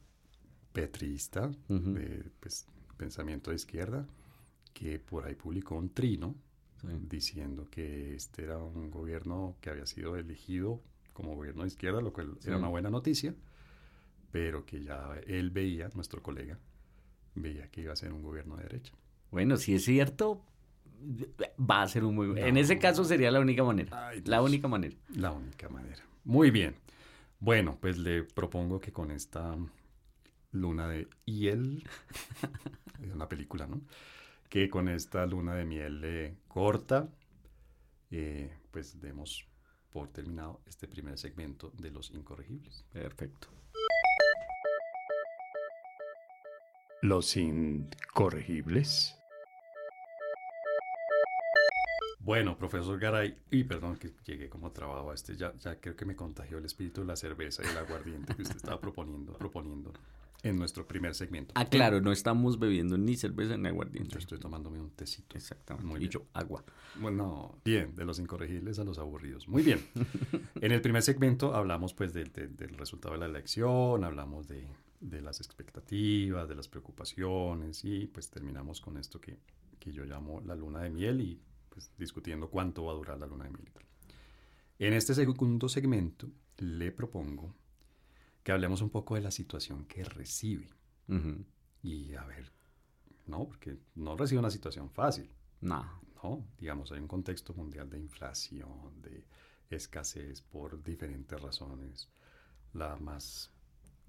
[0.72, 4.06] petrista, de pues, pensamiento de izquierda,
[4.72, 6.36] que por ahí publicó un trino
[7.08, 10.80] diciendo que este era un gobierno que había sido elegido
[11.12, 13.34] como gobierno de izquierda, lo cual era una buena noticia,
[14.30, 16.58] pero que ya él veía, nuestro colega,
[17.34, 18.92] veía que iba a ser un gobierno de derecha.
[19.30, 20.44] Bueno, si es cierto,
[21.58, 22.40] va a ser un muy...
[22.40, 24.12] en ese caso sería la única manera.
[24.24, 24.96] la única manera.
[25.14, 26.02] La única manera.
[26.24, 26.76] Muy bien.
[27.38, 29.56] Bueno, pues le propongo que con esta
[30.52, 31.82] luna de hiel,
[33.02, 33.80] es una película, ¿no?
[34.50, 37.08] Que con esta luna de miel eh, corta,
[38.10, 39.46] eh, pues demos
[39.90, 42.84] por terminado este primer segmento de los incorregibles.
[42.92, 43.48] Perfecto.
[47.00, 49.16] Los incorregibles.
[52.18, 56.04] Bueno, profesor Garay, y perdón que llegué como trabajo a este, ya, ya creo que
[56.04, 59.92] me contagió el espíritu de la cerveza y el aguardiente que usted estaba proponiendo, proponiendo
[60.42, 61.52] en nuestro primer segmento.
[61.56, 64.10] Ah, claro, no estamos bebiendo ni cerveza ni aguardiente.
[64.12, 65.36] Yo estoy tomándome un tecito.
[65.36, 65.86] Exactamente.
[65.86, 66.64] Muy y agua.
[66.96, 69.48] Bueno, bien, de los incorregibles a los aburridos.
[69.48, 69.80] Muy bien.
[70.60, 72.30] en el primer segmento hablamos pues del
[72.76, 74.66] resultado de la elección, hablamos de,
[75.00, 79.38] de, las expectativas, de las preocupaciones y pues terminamos con esto que,
[79.78, 83.26] que yo llamo la luna de miel y pues discutiendo cuánto va a durar la
[83.26, 83.70] luna de miel.
[84.78, 87.54] En este segundo segmento le propongo
[88.42, 90.68] que hablemos un poco de la situación que recibe.
[91.82, 92.52] Y a ver,
[93.26, 95.28] no, porque no recibe una situación fácil.
[95.60, 96.00] No.
[96.22, 99.24] No, digamos, hay un contexto mundial de inflación, de
[99.70, 102.10] escasez por diferentes razones.
[102.74, 103.50] La más,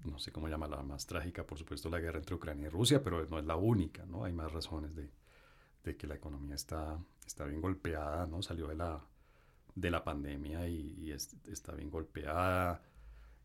[0.04, 3.02] no sé cómo llamarla, la más trágica, por supuesto, la guerra entre Ucrania y Rusia,
[3.02, 4.24] pero no es la única, ¿no?
[4.24, 5.10] Hay más razones de,
[5.84, 8.42] de que la economía está, está bien golpeada, ¿no?
[8.42, 9.02] Salió de la,
[9.74, 12.82] de la pandemia y, está bien golpeada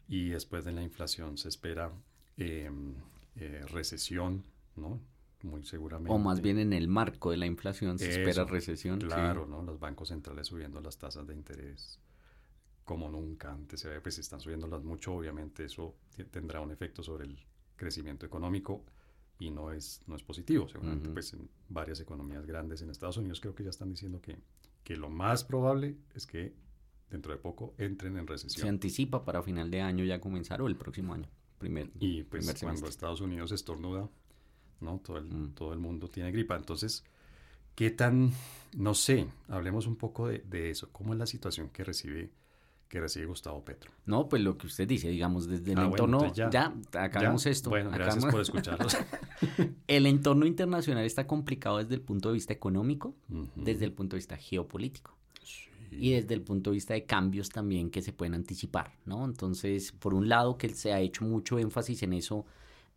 [0.08, 1.92] y después de la inflación se espera
[2.38, 2.94] em,
[3.36, 4.44] eh, recesión,
[4.76, 5.00] ¿no?
[5.44, 6.12] Muy seguramente.
[6.12, 9.00] O más bien en el marco de la inflación se espera recesión.
[9.00, 9.62] Claro, ¿no?
[9.62, 12.00] Los bancos centrales subiendo las tasas de interés
[12.88, 15.94] como nunca antes se ve, pues están subiéndolas mucho, obviamente eso
[16.32, 17.38] tendrá un efecto sobre el
[17.76, 18.86] crecimiento económico
[19.40, 20.70] y no es, no es positivo.
[20.70, 24.38] Seguramente, pues en varias economías grandes en Estados Unidos creo que ya están diciendo que,
[24.86, 26.54] que lo más probable es que
[27.10, 28.62] dentro de poco entren en recesión.
[28.62, 31.28] Se anticipa para final de año ya comenzar o el próximo año.
[31.58, 34.10] Primer, y pues cuando Estados Unidos estornuda,
[34.80, 35.00] ¿no?
[35.00, 35.54] Todo el, mm.
[35.56, 36.56] todo el mundo tiene gripa.
[36.56, 37.04] Entonces,
[37.74, 38.32] ¿qué tan,
[38.76, 42.30] no sé, hablemos un poco de, de, eso, cómo es la situación que recibe
[42.88, 43.92] que recibe Gustavo Petro.
[44.06, 47.70] No, pues lo que usted dice, digamos, desde el ah, entorno, ya, ya, acabamos esto.
[47.70, 48.96] Bueno, gracias por escucharnos.
[49.88, 53.14] el entorno internacional está complicado desde el punto de vista económico,
[53.56, 55.17] desde el punto de vista geopolítico
[55.92, 59.26] y desde el punto de vista de cambios también que se pueden anticipar, ¿no?
[59.26, 62.46] Entonces, por un lado, que se ha hecho mucho énfasis en eso,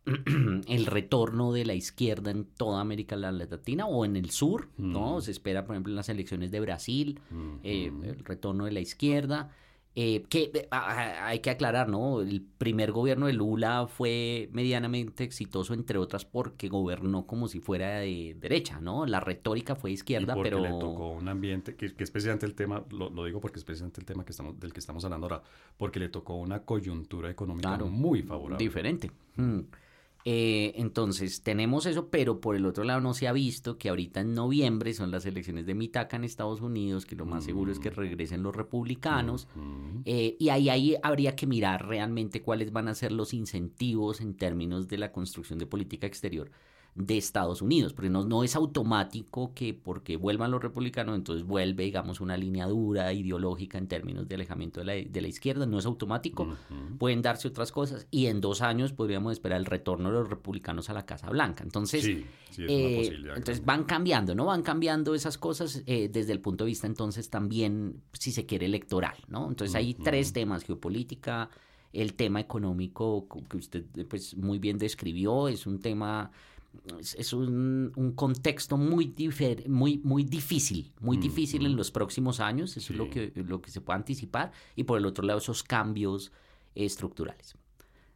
[0.67, 5.17] el retorno de la izquierda en toda América Latina o en el sur, ¿no?
[5.17, 5.21] Mm.
[5.21, 7.19] Se espera, por ejemplo, en las elecciones de Brasil,
[7.63, 9.51] eh, el retorno de la izquierda.
[9.93, 12.21] Eh, que eh, hay que aclarar, ¿no?
[12.21, 17.99] El primer gobierno de Lula fue medianamente exitoso, entre otras, porque gobernó como si fuera
[17.99, 19.05] de derecha, ¿no?
[19.05, 20.61] La retórica fue izquierda, porque pero.
[20.61, 23.99] le tocó un ambiente, que, que es precisamente el tema, lo, digo porque es precisamente
[23.99, 25.43] el tema que estamos, del que estamos hablando ahora,
[25.75, 28.63] porque le tocó una coyuntura económica muy favorable.
[28.63, 29.11] Diferente.
[29.35, 29.59] Mm.
[30.25, 34.21] Eh, entonces tenemos eso, pero por el otro lado no se ha visto que ahorita
[34.21, 37.79] en noviembre son las elecciones de Mitaca en Estados Unidos, que lo más seguro es
[37.79, 39.47] que regresen los republicanos.
[40.05, 44.35] Eh, y ahí, ahí habría que mirar realmente cuáles van a ser los incentivos en
[44.35, 46.51] términos de la construcción de política exterior
[46.93, 51.85] de Estados Unidos, porque no, no es automático que porque vuelvan los republicanos, entonces vuelve,
[51.85, 55.79] digamos, una línea dura ideológica en términos de alejamiento de la, de la izquierda, no
[55.79, 56.57] es automático,
[56.99, 60.89] pueden darse otras cosas y en dos años podríamos esperar el retorno de los republicanos
[60.89, 61.63] a la Casa Blanca.
[61.63, 62.05] Entonces,
[62.57, 64.45] eh, entonces van cambiando, ¿no?
[64.45, 68.65] Van cambiando esas cosas eh, desde el punto de vista entonces también, si se quiere,
[68.65, 69.47] electoral, ¿no?
[69.47, 71.49] Entonces hay tres temas, geopolítica,
[71.93, 76.31] el tema económico que usted pues muy bien describió, es un tema
[76.97, 79.13] es un, un contexto muy,
[79.67, 81.77] muy, muy difícil, muy mm, difícil en mm.
[81.77, 85.05] los próximos años, eso es lo que, lo que se puede anticipar, y por el
[85.05, 86.31] otro lado esos cambios
[86.75, 87.55] estructurales.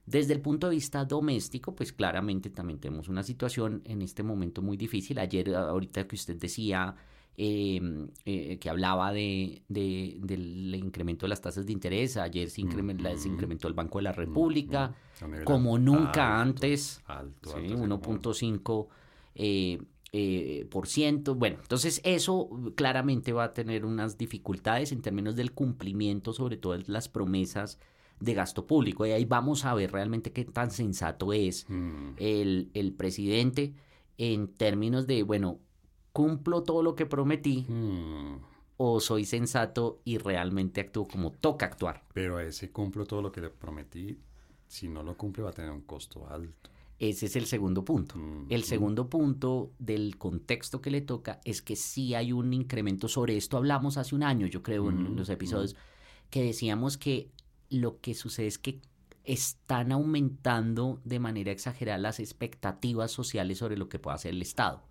[0.05, 4.61] Desde el punto de vista doméstico, pues claramente también tenemos una situación en este momento
[4.61, 5.17] muy difícil.
[5.17, 6.95] Ayer, ahorita que usted decía,
[7.37, 12.15] Em, eh, que hablaba de, del incremento de las tasas de interés.
[12.15, 14.95] Ayer se, incrementó el Banco de la República,
[15.43, 18.87] como nunca antes, 1.5%.
[19.37, 19.81] Eh,
[20.13, 21.35] eh, por ciento.
[21.35, 26.77] Bueno, entonces eso claramente va a tener unas dificultades en términos del cumplimiento, sobre todo
[26.87, 27.79] las promesas
[28.21, 29.05] de gasto público.
[29.05, 32.11] Y ahí vamos a ver realmente qué tan sensato es mm.
[32.15, 33.73] el, el presidente
[34.17, 35.59] en términos de, bueno,
[36.15, 37.65] ¿Cumplo todo lo que prometí?
[37.67, 38.38] Hmm.
[38.78, 42.06] ¿O soy sensato y realmente actúo como toca actuar?
[42.13, 44.17] Pero a ese cumplo todo lo que le prometí,
[44.65, 46.69] si no lo cumple va a tener un costo alto.
[46.99, 48.15] Ese es el segundo punto.
[48.17, 48.45] Hmm.
[48.49, 53.10] El segundo punto del contexto que le toca es que sí hay un incremento.
[53.10, 55.17] Sobre esto hablamos hace un año, yo creo, en hmm.
[55.17, 55.75] los episodios,
[56.30, 57.30] que decíamos que
[57.69, 58.80] lo que sucede es que
[59.25, 64.82] están aumentando de manera exagerada las expectativas sociales sobre lo que puede hacer el Estado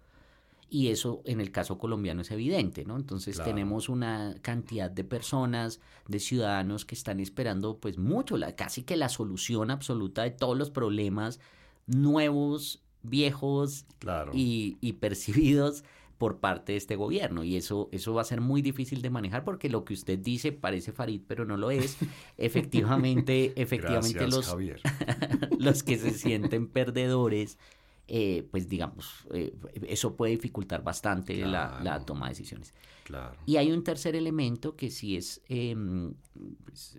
[0.75, 2.97] y eso en el caso colombiano es evidente, ¿no?
[2.97, 8.83] Entonces tenemos una cantidad de personas, de ciudadanos que están esperando pues mucho, la, casi
[8.83, 11.39] que la solución absoluta de todos los problemas
[11.87, 13.87] nuevos, viejos
[14.33, 15.85] y, y, percibidos
[16.19, 17.45] por parte de este gobierno.
[17.45, 20.51] Y eso eso va a ser muy difícil de manejar porque lo que usted dice
[20.51, 21.99] parece Farid pero no lo es.
[22.37, 24.57] Efectivamente efectivamente los
[25.61, 27.59] los que se sienten perdedores
[28.07, 29.57] eh, pues digamos, eh,
[29.89, 32.75] eso puede dificultar bastante la, toma de decisiones.
[33.47, 36.15] Y hay un tercer elemento que sí es em,
[36.65, 36.99] pues,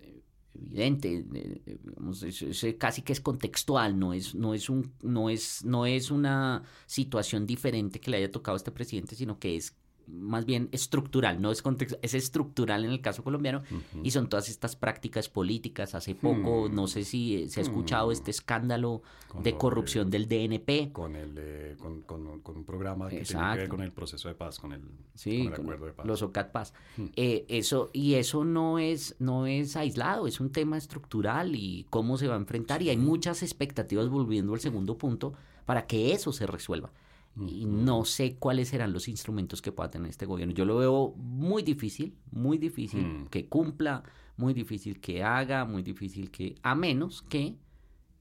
[0.53, 6.09] evidente, eh, casi que es contextual, no es, no, es un, no, es, no es
[6.11, 9.75] una situación diferente que le haya tocado a este presidente, sino que es
[10.07, 13.63] más bien estructural, no es contexto, es estructural en el caso colombiano
[14.03, 15.95] y son todas estas prácticas políticas.
[15.95, 16.75] Hace poco, hmm.
[16.75, 18.35] no sé si eh, se ha escuchado este hmm.
[18.35, 19.01] escándalo
[19.41, 20.91] de corrupción del DNP.
[20.93, 24.59] Con, el, con, con, un programa que tiene que ver con el proceso de paz,
[24.59, 24.81] con el,
[25.13, 26.05] sí, acuerdo de paz.
[26.05, 26.73] Los OCAT Paz.
[26.97, 27.07] Hmm.
[27.15, 32.17] Eh, eso, y eso no es, no es aislado, es un tema estructural y cómo
[32.17, 35.33] se va a enfrentar y hay muchas expectativas volviendo al segundo punto
[35.65, 36.91] para que eso se resuelva
[37.37, 40.53] y no sé cuáles serán los instrumentos que pueda tener este gobierno.
[40.53, 43.27] Yo lo veo muy difícil, muy difícil mm.
[43.27, 44.03] que cumpla,
[44.37, 47.55] muy difícil que haga, muy difícil que, a menos que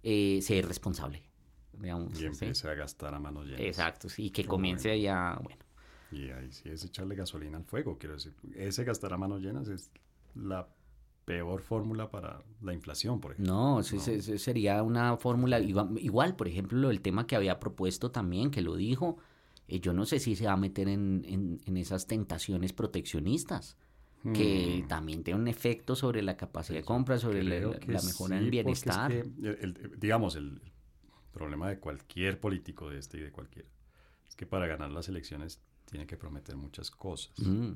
[0.03, 1.23] eh, sea responsable.
[1.81, 3.61] y empiece a gastar a manos llenas.
[3.61, 5.63] Exacto, sí, y que comience ya, bueno.
[6.11, 8.35] Y ahí sí es echarle gasolina al fuego, quiero decir.
[8.55, 9.91] Ese gastar a manos llenas es
[10.35, 10.69] la
[11.25, 13.53] peor fórmula para la inflación, por ejemplo.
[13.55, 18.77] No, sería una fórmula igual, por ejemplo, el tema que había propuesto también, que lo
[18.77, 19.17] dijo,
[19.69, 23.77] eh, yo no sé si se va a meter en, esas tentaciones proteccionistas,
[24.33, 24.89] que hmm.
[24.89, 29.13] también tiene un efecto sobre la capacidad de compra, sobre la, mejora del bienestar.
[29.99, 30.63] digamos, el
[31.33, 33.67] problema de cualquier político de este y de cualquier,
[34.27, 37.39] es que para ganar las elecciones tiene que prometer muchas cosas.
[37.39, 37.73] Mm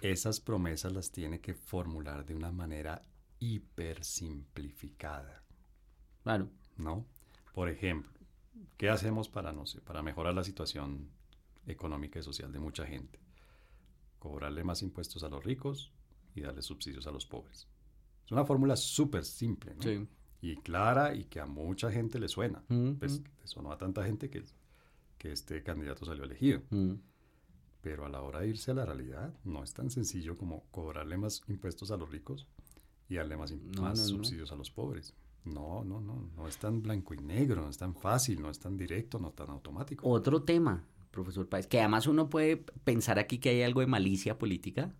[0.00, 3.04] esas promesas las tiene que formular de una manera
[3.38, 5.42] hiper simplificada.
[6.22, 6.50] Claro.
[6.76, 7.06] ¿No?
[7.52, 8.12] Por ejemplo,
[8.76, 11.10] ¿qué hacemos para, no sé, para mejorar la situación
[11.66, 13.18] económica y social de mucha gente?
[14.18, 15.92] Cobrarle más impuestos a los ricos
[16.34, 17.68] y darle subsidios a los pobres.
[18.24, 19.82] Es una fórmula súper simple, ¿no?
[19.82, 20.06] Sí.
[20.40, 22.62] Y clara y que a mucha gente le suena.
[22.98, 24.44] Pues eso no a tanta gente que,
[25.16, 26.62] que este candidato salió elegido.
[27.80, 31.16] Pero a la hora de irse a la realidad, no es tan sencillo como cobrarle
[31.16, 32.46] más impuestos a los ricos
[33.08, 33.50] y darle más,
[34.06, 35.14] subsidios a los pobres.
[35.44, 38.58] No, no, no, no es tan blanco y negro, no es tan fácil, no es
[38.58, 40.08] tan directo, no tan automático.
[40.08, 40.84] Otro tema
[41.18, 44.94] profesor Páez, que además uno puede pensar aquí que hay algo de malicia política,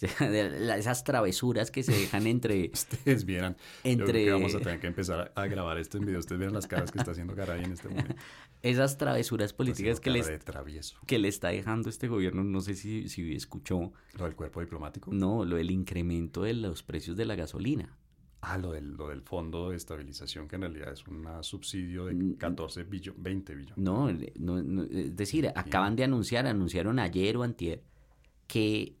[0.00, 2.70] esas travesuras que se dejan entre...
[2.72, 4.24] Ustedes vieran, entre...
[4.24, 6.90] que vamos a tener que empezar a, grabar esto en video, ustedes vieran las caras
[6.90, 8.14] que está haciendo Garay en este momento.
[8.62, 10.30] Esas travesuras políticas que, les,
[11.06, 13.92] que le está dejando este gobierno, no sé si, si escuchó...
[14.14, 15.12] ¿Lo del cuerpo diplomático?
[15.12, 17.96] No, lo del incremento de los precios de la gasolina.
[18.44, 22.36] Ah, lo del, lo del fondo de estabilización, que en realidad es un subsidio de
[22.36, 23.78] 14 billones, 20 billones.
[23.78, 27.84] No, no, es decir, acaban de anunciar, anunciaron ayer o antier,
[28.48, 28.96] que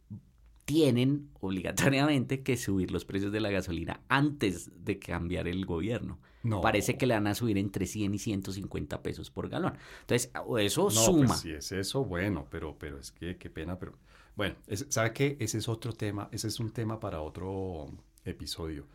[0.64, 6.20] tienen obligatoriamente que subir los precios de la gasolina antes de cambiar el gobierno.
[6.44, 6.60] No.
[6.60, 9.74] Parece que le van a subir entre 100 y 150 pesos por galón.
[10.02, 11.26] Entonces, eso no, suma.
[11.26, 13.94] Pues si es eso, bueno, pero, pero es que qué pena, pero
[14.36, 14.54] bueno,
[14.88, 15.36] ¿sabe qué?
[15.40, 17.90] Ese es otro tema, ese es un tema para otro
[18.24, 18.86] episodio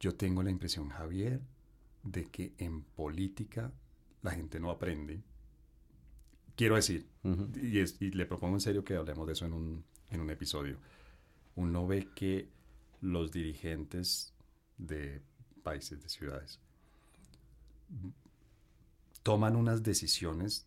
[0.00, 1.40] yo tengo la impresión, Javier,
[2.02, 3.72] de que en política
[4.22, 5.22] la gente no aprende.
[6.56, 10.30] Quiero decir, y, le propongo en serio que hablemos de eso en un, en un
[10.30, 10.78] episodio.
[11.56, 12.48] Uno ve que
[13.00, 14.32] los dirigentes
[14.78, 15.22] de
[15.62, 16.60] países, de ciudades,
[19.22, 20.66] toman unas decisiones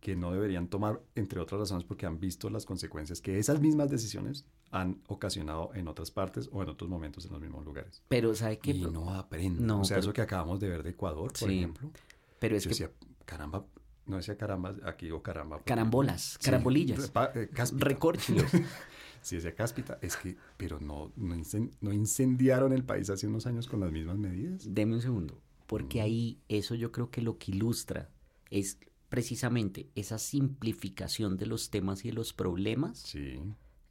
[0.00, 3.90] que no deberían tomar, entre otras razones, porque han visto las consecuencias que esas mismas
[3.90, 8.02] decisiones han ocasionado en otras partes o en otros momentos en los mismos lugares.
[8.08, 8.70] Pero, ¿sabe qué?
[8.70, 9.66] Y no aprenden.
[9.66, 11.90] No, o sea, eso que acabamos de ver de Ecuador, por ejemplo.
[12.38, 12.70] Pero es que...
[12.70, 12.90] decía,
[13.24, 13.66] caramba,
[14.06, 15.60] no decía caramba, aquí digo caramba.
[15.64, 17.12] Carambolas, carambolillas.
[17.34, 18.50] Eh, Recórchilos.
[19.22, 19.98] sí, decía cáspita.
[20.02, 24.62] Es que, pero no, no, incendiaron el país hace unos años con las mismas medidas.
[24.72, 28.08] Deme un segundo, porque ahí eso yo creo que lo que ilustra
[28.50, 28.78] es
[29.08, 32.98] precisamente esa simplificación de los temas y de los problemas.
[33.00, 33.40] Sí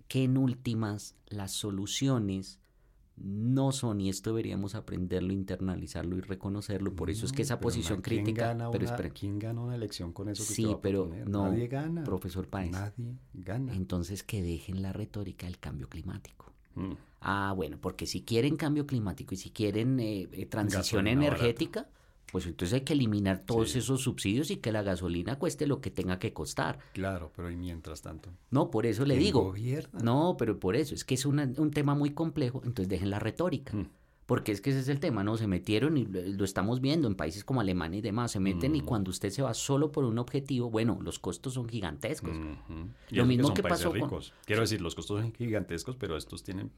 [0.10, 2.60] que en últimas las soluciones
[3.16, 6.96] no son, y esto deberíamos aprenderlo, internalizarlo y reconocerlo.
[6.96, 8.58] Por eso es que esa posición crítica.
[8.72, 10.46] pero ¿Quién gana una elección con eso?
[10.46, 11.50] Que sí, pero no.
[11.50, 12.04] Nadie gana.
[12.04, 12.72] Profesor Páez.
[12.72, 13.76] Nadie gana.
[13.76, 16.52] Entonces que dejen la retórica del cambio climático.
[16.76, 16.94] Mm.
[17.22, 21.90] Ah, bueno, porque si quieren cambio climático y si quieren eh, eh, transición energética,
[22.32, 25.90] pues entonces hay que eliminar todos esos subsidios y que la gasolina cueste lo que
[25.90, 26.80] tenga que costar.
[26.94, 28.30] Claro, pero y mientras tanto.
[28.52, 29.54] No, por eso le digo.
[30.04, 33.76] No, pero por eso, es que es un tema muy complejo, entonces dejen la retórica.
[33.76, 33.90] Mm.
[34.26, 35.38] Porque es que ese es el tema, ¿no?
[35.38, 38.84] Se metieron y lo estamos viendo en países como Alemania y demás, se meten y
[38.84, 38.86] mm.
[38.86, 42.38] cuando usted se va solo por un objetivo, bueno, los costos son gigantescos.
[43.10, 44.36] Lo mismo que, pasó ricos.
[44.46, 46.70] Quiero decir, los costos son gigantescos, pero estos tienen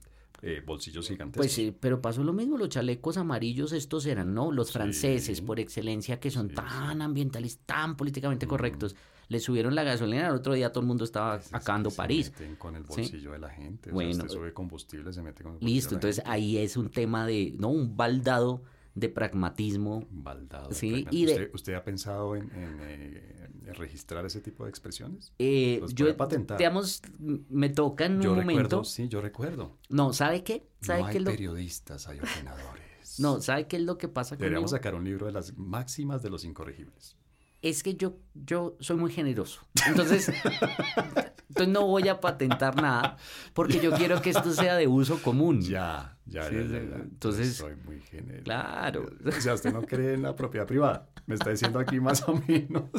[0.43, 1.37] eh, bolsillos gigantes.
[1.37, 4.51] Pues sí, pero pasó lo mismo, los chalecos amarillos estos eran, ¿no?
[4.51, 8.95] Los franceses por excelencia que son tan ambientalistas, tan políticamente correctos.
[9.27, 12.33] Le subieron la gasolina, el otro día todo el mundo estaba acabando París.
[12.35, 13.91] Se meten con el bolsillo de la gente.
[13.91, 17.69] Bueno, sube combustible, se mete con el Listo, entonces ahí es un tema de, ¿no?
[17.69, 18.63] Un baldado
[18.95, 20.07] de pragmatismo.
[20.09, 20.71] Baldado.
[20.71, 25.33] Sí, y ¿Usted, ha pensado en, eh, registrar ese tipo de expresiones?
[25.39, 26.57] Eh, yo, patentar.
[26.57, 28.51] Digamos, me toca en un momento.
[28.51, 29.77] Recuerdo, sí, yo recuerdo.
[29.89, 30.67] No, ¿sabe qué?
[30.81, 33.19] ¿Sabe no hay periodistas, hay opinadores.
[33.19, 36.29] No, ¿sabe qué es lo que pasa Deberíamos sacar un libro de las máximas de
[36.29, 37.17] los incorregibles.
[37.61, 39.61] Es que yo, yo soy muy generoso.
[39.85, 40.29] Entonces,
[41.49, 43.17] entonces no voy a patentar nada
[43.53, 45.61] porque yo quiero que esto sea de uso común.
[45.71, 48.43] Ya, ya, ya, Entonces, soy muy generoso.
[48.43, 49.09] Claro.
[49.25, 51.07] O sea, usted no cree en la propiedad privada.
[51.27, 52.89] Me está diciendo aquí más o menos.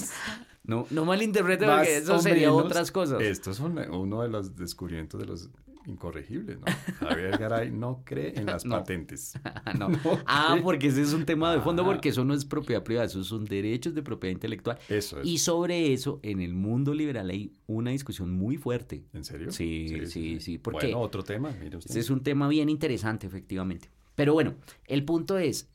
[0.65, 3.21] No, no malinterprete porque eso sería otras cosas.
[3.21, 5.51] Esto es uno de los descubrimientos de los
[5.87, 6.67] incorregibles, ¿no?
[6.99, 9.35] Javier Garay no cree en las patentes.
[9.79, 9.89] no.
[10.27, 13.23] ah, porque ese es un tema de fondo, porque eso no es propiedad privada, eso
[13.25, 14.79] son derechos de propiedad intelectual.
[14.89, 15.27] Eso es.
[15.27, 19.05] Y sobre eso, en el mundo liberal hay una discusión muy fuerte.
[19.13, 19.51] ¿En serio?
[19.51, 20.59] Sí, sí, sí.
[20.59, 21.91] porque bueno, otro tema, mire usted.
[21.91, 23.91] Ese es un tema bien interesante, efectivamente.
[24.15, 24.55] Pero bueno,
[24.87, 25.69] el punto es,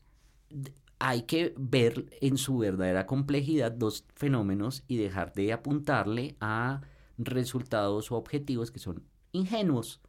[1.00, 6.82] hay que ver en su verdadera complejidad dos fenómenos y dejar de apuntarle a
[7.18, 9.04] resultados o objetivos que son
[9.38, 10.02] ingenuos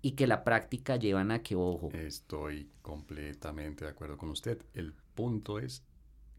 [0.00, 1.90] y que la práctica llevan a que, ojo.
[1.92, 4.62] Estoy completamente de acuerdo con usted.
[4.74, 5.82] El punto es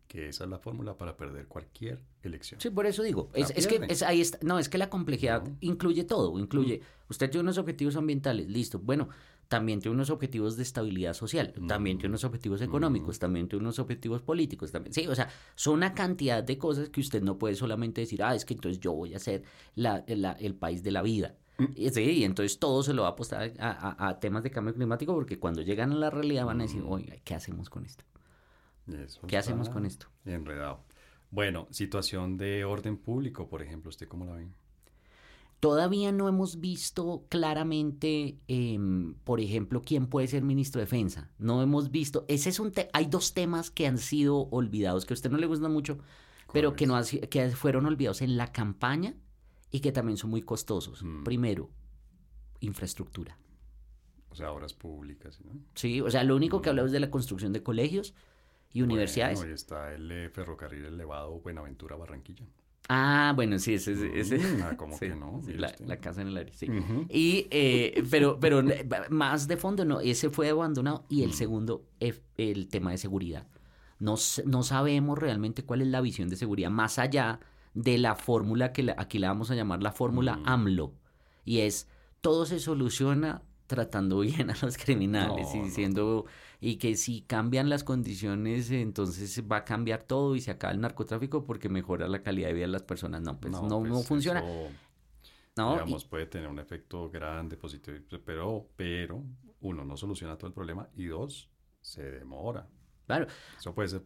[0.09, 2.59] que esa es la fórmula para perder cualquier elección.
[2.59, 6.03] Sí, por eso digo, es, que es, ahí está, no, es que la complejidad incluye
[6.03, 9.09] todo, incluye, usted tiene unos objetivos ambientales, listo, bueno,
[9.47, 13.77] también tiene unos objetivos de estabilidad social, también tiene unos objetivos económicos, también tiene unos
[13.77, 17.53] objetivos políticos, también, sí, o sea, son una cantidad de cosas que usted no puede
[17.53, 19.43] solamente decir, ah, es que entonces yo voy a ser
[19.75, 21.35] la, el país de la vida.
[21.91, 25.39] Sí, y entonces todo se lo va a apostar a, temas de cambio climático porque
[25.39, 28.04] cuando llegan a la realidad van a decir, oiga, ¿qué hacemos con esto?
[29.28, 30.08] ¿Qué hacemos con esto?
[30.26, 30.84] Enredado.
[31.32, 34.48] Bueno, situación de orden público, por ejemplo, ¿usted cómo la ve?
[35.60, 41.30] Todavía no hemos visto claramente, em, por ejemplo, quién puede ser ministro de defensa.
[41.38, 42.26] No hemos visto.
[42.30, 45.47] Ese es un hay dos temas que han sido olvidados, que a usted no le
[45.47, 45.99] gustan mucho,
[46.53, 46.99] pero que, no
[47.30, 49.16] que fueron olvidados en la campaña
[49.72, 51.03] y que también son muy costosos.
[51.03, 51.24] Mm.
[51.24, 51.70] Primero,
[52.59, 53.38] infraestructura.
[54.30, 55.51] O sea, obras públicas, ¿no?
[55.74, 56.72] Sí, o sea, lo único que mm.
[56.72, 58.13] hablamos es de la construcción de colegios
[58.72, 59.39] y universidades.
[59.39, 62.45] Bueno, y está el eh, ferrocarril elevado Buenaventura-Barranquilla.
[62.91, 65.41] Ah, bueno, sí, ese, ese, mm, ah, como que no.
[65.47, 66.67] la, casa en el aire, sí.
[67.09, 68.63] Y, eh, pero, pero
[69.09, 71.05] más de fondo, no, ese fue abandonado.
[71.07, 73.47] Y el segundo, el tema de seguridad.
[73.99, 74.15] No,
[74.45, 77.39] no sabemos realmente cuál es la visión de seguridad, más allá
[77.74, 80.93] de la fórmula que aquí la vamos a llamar la fórmula AMLO.
[81.45, 81.88] Y es,
[82.22, 86.26] todo se soluciona tratando bien a los criminales y diciendo
[86.59, 90.82] y que si cambian las condiciones entonces va a cambiar todo y se acaba el
[90.82, 93.22] narcotráfico porque mejora la calidad de vida de las personas.
[93.22, 94.43] No pues no, no, pues funciona.
[95.55, 99.24] no digamos puede tener un efecto grande positivo pero pero
[99.61, 101.49] uno no soluciona todo el problema y dos
[101.82, 102.67] se demora.
[103.05, 103.28] Claro.
[103.57, 104.03] Eso puede ser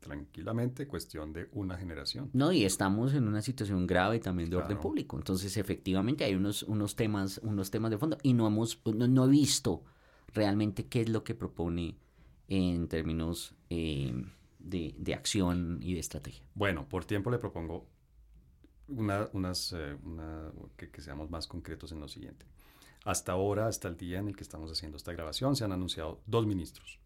[0.00, 2.30] tranquilamente cuestión de una generación.
[2.32, 5.16] No, y estamos en una situación grave también de orden público.
[5.16, 9.28] Entonces, efectivamente, hay unos, unos, temas, unos temas de fondo y no, hemos, no, he
[9.28, 9.84] visto
[10.34, 11.98] realmente qué es lo que propone
[12.48, 14.24] en términos eh,
[14.58, 16.42] de, acción y de estrategia.
[16.54, 17.86] Bueno, por tiempo le propongo
[18.88, 19.96] una, unas, eh,
[20.76, 22.46] que, que seamos más concretos en lo siguiente.
[23.04, 26.20] Hasta ahora, hasta el día en el que estamos haciendo esta grabación, se han anunciado
[26.26, 27.00] dos ministros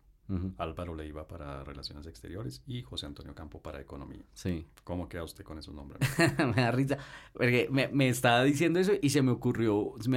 [0.58, 4.24] Álvaro Leiva para Relaciones Exteriores y José Antonio Campo para Economía.
[4.32, 4.66] Sí.
[4.82, 6.00] ¿Cómo queda usted con esos nombres?
[6.38, 6.98] me da risa,
[7.32, 10.08] porque me, estaba diciendo eso y se me ocurrió, se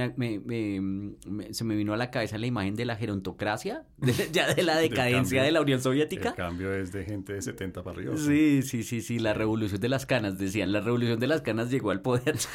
[1.64, 3.84] me vino a la cabeza la imagen de la gerontocracia,
[4.32, 6.30] ya de la decadencia de la Unión Soviética.
[6.30, 8.16] El cambio es de gente de 70 para arriba.
[8.16, 11.70] Sí, sí, sí, sí, la revolución de las canas, decían, la revolución de las canas
[11.70, 12.36] llegó al poder.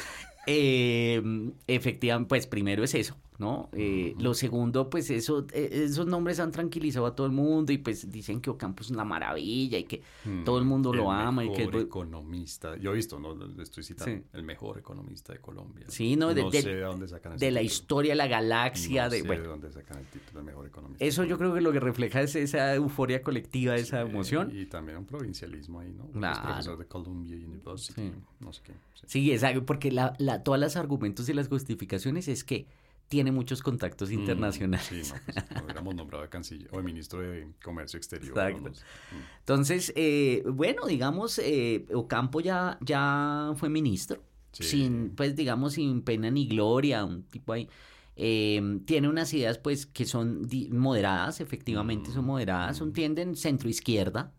[0.46, 1.22] Eh,
[1.66, 3.68] efectivamente, pues primero es eso, ¿no?
[3.72, 7.78] Eh, lo segundo, pues eso, eh, esos nombres han tranquilizado a todo el mundo y
[7.78, 11.44] pues dicen que Ocampo es una maravilla y que hmm, todo el mundo lo ama.
[11.44, 15.86] y que es economista, yo he visto, no estoy citando, el mejor economista de Colombia.
[15.88, 19.22] Sí, no, de, sé de, dónde sacan De la historia, de la galaxia, de...
[19.22, 21.04] de dónde sacan el título de mejor economista.
[21.04, 24.50] Eso yo creo que lo que refleja es esa euforia colectiva, esa emoción.
[24.52, 26.06] Y también un provincialismo ahí, ¿no?
[26.12, 26.36] Claro.
[26.36, 28.72] Es profesor de Columbia University, no sé qué.
[29.06, 32.66] Sí, exacto, porque la, la, todas las argumentos y las justificaciones es que
[33.08, 34.86] tiene muchos contactos mm, internacionales.
[34.86, 38.30] sí, no, pues, no hubiéramos nombrado canciller o de ministro de Comercio Exterior.
[38.30, 38.70] Exacto.
[38.70, 39.38] Mm.
[39.40, 46.30] Entonces, eh, bueno, digamos, eh, Ocampo ya, ya fue ministro, sin, pues, digamos, sin pena
[46.30, 47.68] ni gloria, un tipo ahí.
[48.16, 54.32] Eh, tiene unas ideas, pues, que son moderadas, efectivamente son mm, moderadas, son tienden centro-izquierda,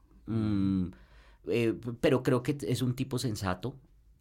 [2.01, 3.75] pero creo que es un tipo sensato,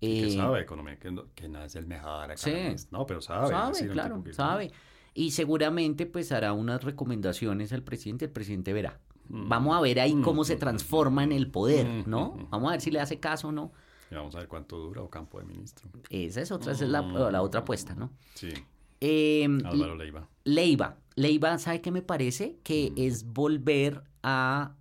[0.05, 2.89] que sabe economía, que, que, no es el mejor economista.
[2.91, 3.49] No, pero sabe.
[3.49, 4.71] Sabe, claro, sabe.
[5.15, 8.99] Y seguramente pues hará unas recomendaciones al presidente, el presidente verá.
[9.29, 9.49] Mm.
[9.49, 10.59] Vamos a ver ahí cómo se mm.
[10.59, 12.05] transforma en el poder, mm.
[12.07, 12.49] ¿no?
[12.51, 13.73] Vamos a ver si le hace caso o no.
[14.11, 15.89] Y vamos a ver cuánto dura o campo de ministro.
[16.11, 18.11] Esa es otra, esa es la, la, otra apuesta, ¿no?
[18.35, 18.53] Sí.
[19.01, 20.29] Eh, Álvaro Leiva.
[20.45, 20.97] Leiva.
[21.17, 22.59] Leiva, ¿sabe qué me parece?
[22.63, 24.75] Que es volver a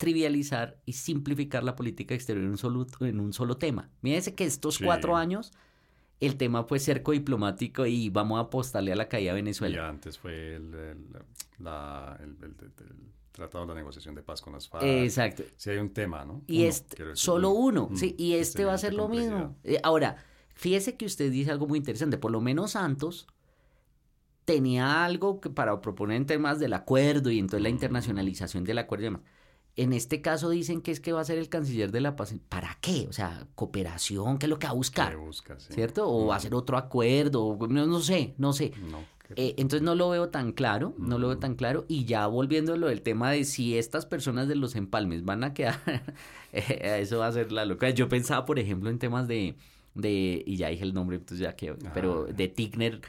[0.00, 3.90] trivializar y simplificar la política exterior en un solo, en un solo tema.
[4.00, 5.52] Mírense que estos cuatro años
[6.20, 9.76] el tema fue cerco diplomático y vamos a apostarle a la caída de Venezuela.
[9.76, 10.96] Y antes fue el,
[13.32, 14.84] tratado de la negociación de paz con las FARC.
[14.84, 15.42] Exacto.
[15.58, 16.44] Si hay un tema, ¿no?
[16.46, 19.54] Y este, solo uno, sí, y este va a ser lo mismo.
[19.64, 20.16] Eh, ahora,
[20.54, 23.26] fíjese que usted dice algo muy interesante, por lo menos Santos
[24.46, 29.02] tenía algo que para proponer en temas del acuerdo y entonces la internacionalización del acuerdo
[29.02, 29.22] y demás.
[29.76, 32.34] En este caso dicen que es que va a ser el canciller de la paz.
[32.48, 33.06] ¿Para qué?
[33.08, 35.16] O sea, cooperación, ¿qué es lo que va a buscar?
[35.58, 36.08] ¿Cierto?
[36.10, 38.72] O va a hacer otro acuerdo, no, sé, no sé.
[39.36, 41.84] Eh, entonces no lo veo tan claro, no lo veo tan claro.
[41.88, 45.44] Y ya volviendo a lo del tema de si estas personas de los empalmes van
[45.44, 45.80] a quedar,
[46.52, 47.90] eh, eso va a ser la locura.
[47.90, 49.54] Yo pensaba, por ejemplo, en temas de
[49.94, 53.00] de, y ya dije el nombre, entonces ya que, pero de Tigner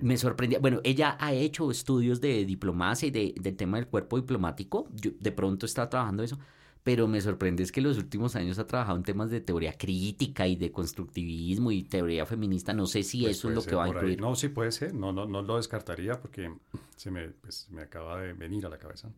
[0.00, 0.58] me sorprendía.
[0.58, 4.88] Bueno, ella ha hecho estudios de diplomacia y de, del tema del cuerpo diplomático.
[4.94, 6.38] Yo de pronto está trabajando eso,
[6.82, 9.72] pero me sorprende es que en los últimos años ha trabajado en temas de teoría
[9.76, 12.72] crítica y de constructivismo y teoría feminista.
[12.72, 14.20] No sé si pues eso es lo que va a incluir.
[14.20, 16.52] No, sí puede ser, no, no, no lo descartaría porque
[16.96, 19.10] se me, pues, me acaba de venir a la cabeza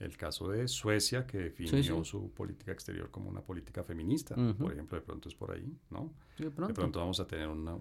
[0.00, 4.98] el caso de Suecia, que definió su política exterior como una política feminista, por ejemplo,
[4.98, 6.12] de pronto es por ahí, ¿no?
[6.38, 7.76] De pronto, vamos a tener una,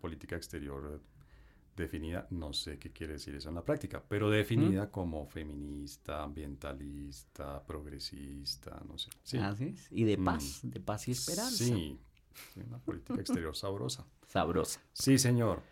[0.00, 1.00] política exterior
[1.76, 7.62] definida, no sé qué quiere decir eso en la práctica, pero definida como feminista, ambientalista,
[7.64, 9.10] progresista, no sé.
[9.22, 9.38] Sí.
[9.90, 10.68] Y de paz, mm.
[10.70, 11.64] de paz y esperanza.
[11.64, 11.98] Sí,
[12.66, 14.06] una política exterior sabrosa.
[14.26, 14.82] Sabrosa.
[14.92, 15.62] Sí, señor.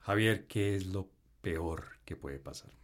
[0.00, 1.08] Javier, ¿qué es lo
[1.42, 2.79] peor que puede pasar?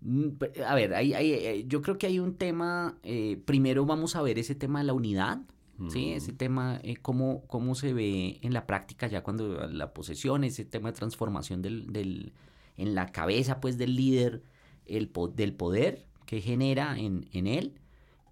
[0.00, 0.28] Mm,
[0.66, 4.22] A ver, hay- hay- eh, yo creo que hay un tema, eh, primero vamos a
[4.22, 5.40] ver ese tema de la unidad,
[5.88, 6.06] ¿sí?
[6.06, 6.16] Mm.
[6.16, 10.64] Ese tema, eh, cómo, cómo se ve en la práctica ya cuando la posesión, ese
[10.64, 12.32] tema de transformación del, del-
[12.76, 14.42] en la cabeza, pues, del líder,
[14.86, 17.80] el, del poder que genera en, en él.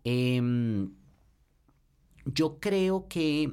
[0.05, 0.93] Em,
[2.27, 3.53] yo creo que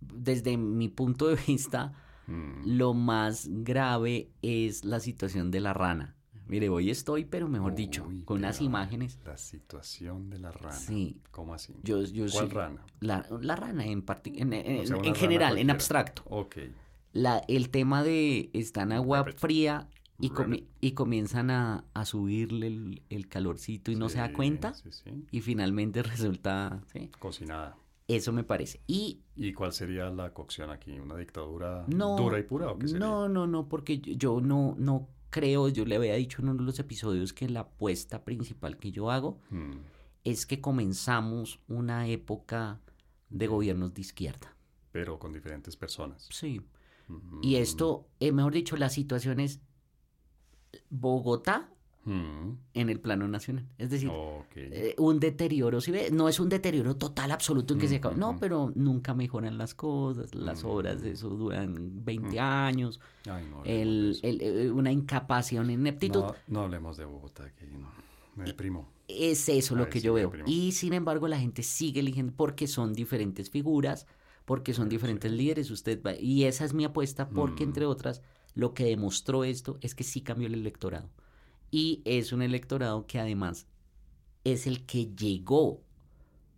[0.00, 1.92] desde mi punto de vista,
[2.26, 2.62] Mm.
[2.76, 6.14] lo más grave es la situación de la rana.
[6.48, 9.18] Mire, hoy estoy, pero mejor dicho, con unas imágenes.
[9.24, 10.74] La situación de la rana.
[10.74, 11.74] Sí, ¿Cómo así?
[11.82, 12.82] yo, yo ¿Cuál sí- rana?
[13.00, 16.22] La, la rana en, en, en- O sea, en general, en abstracto.
[16.26, 16.56] Ok.
[17.12, 19.38] La, el tema de está en agua Rabbit.
[19.38, 19.88] fría
[20.20, 24.74] y, comi- y comienzan a, a subirle el, el calorcito y no se da cuenta
[24.74, 25.26] Sí, sí.
[25.30, 26.82] y finalmente resulta...
[27.18, 27.76] Cocinada.
[28.08, 28.80] Eso me parece.
[28.86, 30.98] Y ¿Y cuál sería la cocción aquí?
[30.98, 33.06] ¿Una dictadura No, dura y pura o qué sería?
[33.06, 36.58] No, no, no, porque yo- yo no, no creo, yo le había dicho en uno
[36.60, 39.72] de los episodios que la apuesta principal que yo hago Mm.
[40.24, 42.80] es que comenzamos una época
[43.30, 44.56] de gobiernos de izquierda.
[44.92, 46.28] Pero con diferentes personas.
[46.30, 46.60] Sí.
[47.08, 47.40] Mm.
[47.42, 49.60] Y esto, eh, mejor dicho, la situación es
[50.90, 51.70] Bogotá
[52.04, 52.52] Mm.
[52.74, 53.66] en el plano nacional.
[53.76, 54.10] Es decir,
[54.56, 56.08] eh, un deterioro, ¿sí ve?
[56.10, 58.14] No es un deterioro total, absoluto en que se acaba.
[58.14, 60.66] No, pero nunca mejoran las cosas, las Mm.
[60.68, 62.42] obras de eso duran 20 Mm.
[62.42, 64.20] años, Ay, no hablemos el, de eso.
[64.26, 66.20] el- eh, una incapacidad, una ineptitud.
[66.22, 67.90] No, no hablemos de Bogotá, que no.
[68.36, 68.88] Me deprimo.
[69.08, 70.28] Es eso lo que sí, yo veo.
[70.28, 70.46] deprimo.
[70.48, 74.06] Y sin embargo la gente sigue eligiendo porque son diferentes figuras,
[74.44, 74.90] porque son Sí.
[74.90, 75.70] diferentes líderes.
[75.70, 77.68] Usted va- y esa es mi apuesta porque Mm.
[77.68, 78.22] entre otras
[78.54, 81.10] lo que demostró esto es que sí cambió el electorado.
[81.70, 83.66] Y es un electorado que además
[84.44, 85.82] es el que llegó,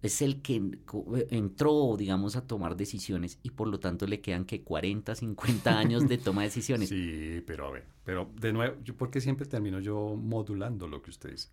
[0.03, 4.45] es el que co- entró, digamos, a tomar decisiones y por lo tanto le quedan
[4.47, 6.89] que 40, 50 años de toma de decisiones.
[6.89, 11.03] Sí, pero a ver, pero de nuevo, yo, ¿por qué siempre termino yo modulando lo
[11.03, 11.49] que usted dice?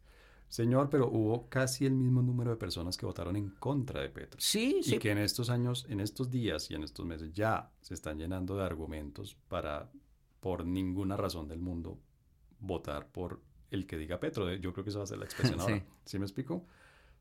[0.50, 4.40] Señor, pero hubo casi el mismo número de personas que votaron en contra de Petro.
[4.40, 4.96] Sí, sí.
[4.96, 8.18] Y que en estos años, en estos días y en estos meses ya se están
[8.18, 9.92] llenando de argumentos para,
[10.40, 12.00] por ninguna razón del mundo,
[12.62, 13.42] votar por
[13.72, 14.54] el que diga Petro.
[14.56, 15.84] Yo creo que esa va a ser la expresión ahora.
[16.06, 16.66] ¿Sí me explico?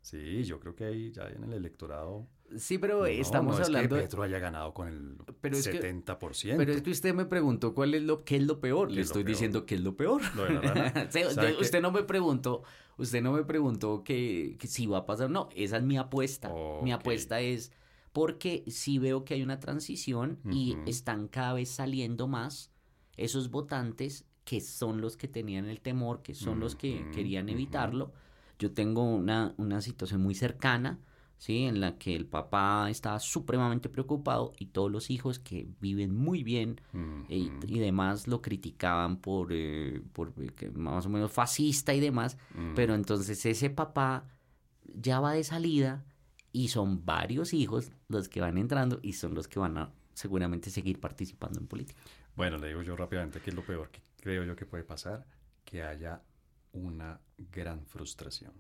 [0.00, 2.28] Sí, yo creo que ahí ya en el electorado.
[2.56, 4.02] Sí, pero no, estamos no es hablando que.
[4.02, 6.56] Petro haya ganado con el Pero es que- 70%.
[6.56, 8.86] Pero es que usted me preguntó cuál es lo, qué es lo peor.
[8.88, 9.32] ¿Qué Le es estoy peor?
[9.34, 10.22] diciendo qué es lo peor.
[10.36, 10.92] Lo de la rana.
[11.10, 11.64] Sí, ¿Sabe yo- qué?
[11.64, 12.62] usted no me preguntó,
[12.98, 15.28] usted no me preguntó que, que si va a pasar.
[15.28, 16.52] No, esa es mi apuesta.
[16.84, 17.72] Mi apuesta es
[18.12, 22.70] porque sí veo que hay una transición y están cada vez saliendo más
[23.16, 27.48] esos votantes que son los que tenían el temor, que son los que Ujú, querían
[27.48, 28.12] evitarlo.
[28.60, 31.00] Yo tengo una, una situación muy cercana,
[31.36, 31.64] ¿sí?
[31.64, 36.44] En la que el papá estaba supremamente preocupado y todos los hijos que viven muy
[36.44, 36.80] bien
[37.28, 42.38] y, demás lo criticaban por, eh, por eh, que más o menos fascista y demás.
[42.76, 44.28] Pero entonces ese papá
[44.94, 46.04] ya va de salida
[46.52, 50.70] y son varios hijos los que van entrando y son los que van a seguramente
[50.70, 52.00] seguir participando en política.
[52.36, 55.24] Bueno, le digo yo rápidamente que es lo peor que creo yo que puede pasar,
[55.64, 56.20] que haya
[56.72, 57.20] una
[57.52, 58.52] gran frustración.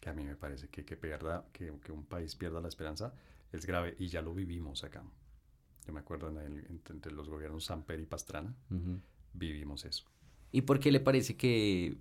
[0.00, 3.12] Que a mí me parece que, que pierda, que, que un país pierda la esperanza
[3.52, 5.02] es grave y ya lo vivimos acá.
[5.84, 8.54] Yo me acuerdo en el- entre, los gobiernos Samper y Pastrana,
[9.34, 10.04] vivimos eso.
[10.52, 11.96] ¿Y por qué le parece que,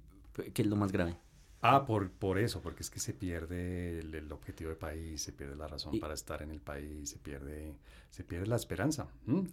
[0.53, 1.17] que es lo más grave?
[1.61, 5.33] Ah, por, por eso, porque es que se pierde el, el objetivo de país, se
[5.33, 7.75] pierde la razón Y- para estar en el país, se pierde,
[8.09, 9.07] se pierde la esperanza,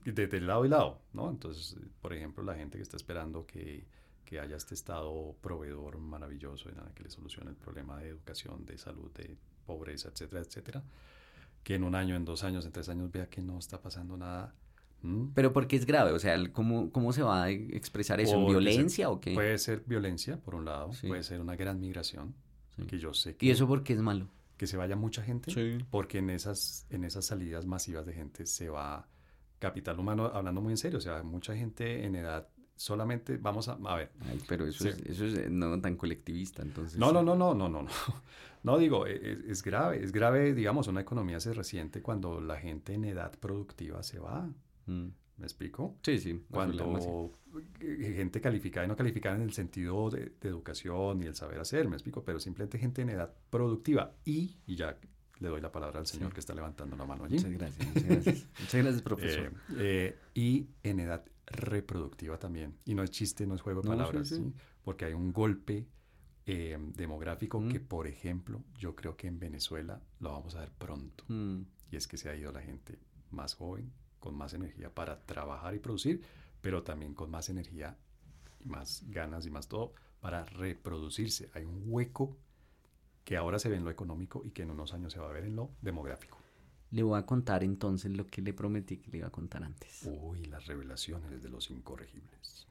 [0.04, 1.28] desde lado y lado, ¿no?
[1.30, 3.86] Entonces, por ejemplo, la gente que está esperando que,
[4.24, 8.64] que haya este Estado proveedor maravilloso en el que le solucione el problema de educación,
[8.66, 9.36] de salud, de
[9.66, 10.84] pobreza, etcétera, etcétera,
[11.64, 14.16] que en un año, en dos años, en tres años vea que no está pasando
[14.16, 14.54] nada.
[15.34, 16.12] Pero ¿por qué es grave?
[16.12, 18.34] O sea, ¿cómo, cómo se va a expresar eso?
[18.36, 19.34] ¿En Porque violencia o qué?
[19.34, 21.06] Puede ser violencia, por un lado, Sí.
[21.08, 22.34] puede ser una gran migración,
[22.76, 22.82] Sí.
[22.86, 23.46] que yo sé que...
[23.46, 24.28] ¿Y eso por qué es malo?
[24.56, 25.84] que se vaya mucha gente, Sí.
[25.90, 29.06] porque en esas, en esas salidas masivas de gente se va
[29.58, 33.72] capital humano, hablando muy en serio, o sea, mucha gente en edad solamente, vamos a,
[33.84, 34.88] a ver, Ay, pero eso, Sí.
[34.88, 36.98] es, eso es eh, no tan colectivista, entonces.
[36.98, 37.88] no, no, no, no, no, no, no,
[38.62, 42.56] no digo, e- es, es grave, es grave, digamos, una economía se resiente cuando la
[42.56, 44.48] gente en edad productiva se va,
[44.86, 45.06] Mm.
[45.38, 45.96] ¿me explico?
[46.02, 46.40] Sí, sí.
[46.50, 47.30] Cuando
[47.80, 51.88] gente calificada y no calificada en el sentido de, de educación y el saber hacer,
[51.88, 54.98] me explico, pero simplemente gente en edad productiva y, y ya
[55.40, 56.34] le doy la palabra al señor Sí.
[56.34, 57.36] que está levantando la mano allí.
[57.36, 58.46] Muchas gracias, muchas gracias.
[58.60, 59.46] muchas gracias, profesor.
[59.46, 62.74] Eh, eh, y en edad reproductiva también.
[62.84, 64.36] Y no es chiste, no es juego de No, palabras, sí.
[64.36, 64.52] ¿sí?
[64.82, 65.86] porque hay un golpe
[66.46, 67.68] eh, demográfico Mm.
[67.70, 71.24] que, por ejemplo, yo creo que en Venezuela lo vamos a ver pronto.
[71.28, 71.62] Mm.
[71.90, 72.98] Y es que se ha ido la gente
[73.30, 73.92] más joven,
[74.26, 76.20] con más energía para trabajar y producir,
[76.60, 77.96] pero también con más energía
[78.64, 81.48] y más ganas y más todo para reproducirse.
[81.54, 82.36] Hay un hueco
[83.24, 85.32] que ahora se ve en lo económico y que en unos años se va a
[85.32, 86.38] ver en lo demográfico.
[86.90, 90.02] Le voy a contar entonces lo que le prometí que le iba a contar antes.
[90.20, 92.66] Uy, las revelaciones de los incorregibles.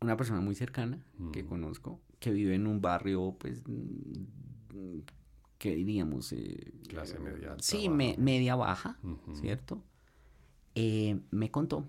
[0.00, 1.48] Una persona muy cercana que Mm.
[1.48, 3.64] conozco, que vive en un barrio, pues,
[5.58, 6.32] que diríamos...
[6.32, 8.98] eh, Clase media alta, Sí, me- media baja.
[9.34, 9.82] ¿cierto?
[10.74, 11.88] Eh, me contó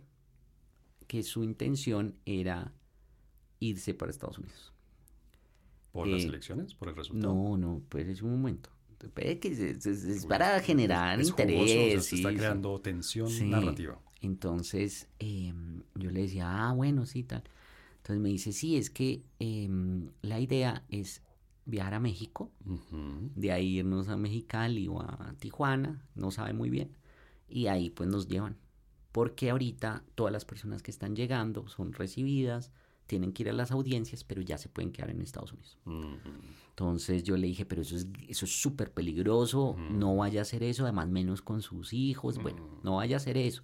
[1.07, 2.73] que su intención era
[3.59, 4.73] irse para Estados Unidos.
[5.91, 6.73] ¿Por las Eh, elecciones?
[6.73, 7.33] ¿Por el resultado?
[7.33, 8.69] No, no, pues es un momento.
[8.99, 12.05] Espere que es, es- es para es- generar es jugoso, o sea, interés.
[12.05, 13.45] sí, está creando tensión Sí.
[13.49, 13.99] narrativa.
[14.21, 17.43] Entonces em, yo le decía, ah, bueno, sí, tal.
[17.97, 21.21] Entonces me dice, sí, es que em, la idea es
[21.65, 22.49] viajar a México,
[23.35, 26.89] de ahí irnos a Mexicali o a Tijuana, no sabe muy bien,
[27.49, 28.55] y ahí pues nos llevan.
[29.13, 32.71] Porque ahorita todas las personas que están llegando son recibidas,
[33.07, 35.77] tienen que ir a las audiencias, pero ya se pueden quedar en Estados Unidos.
[36.69, 40.63] Entonces yo le dije, pero eso es eso es súper peligroso, no vaya a hacer
[40.63, 43.63] eso, además menos con sus hijos, bueno, no vaya a hacer eso.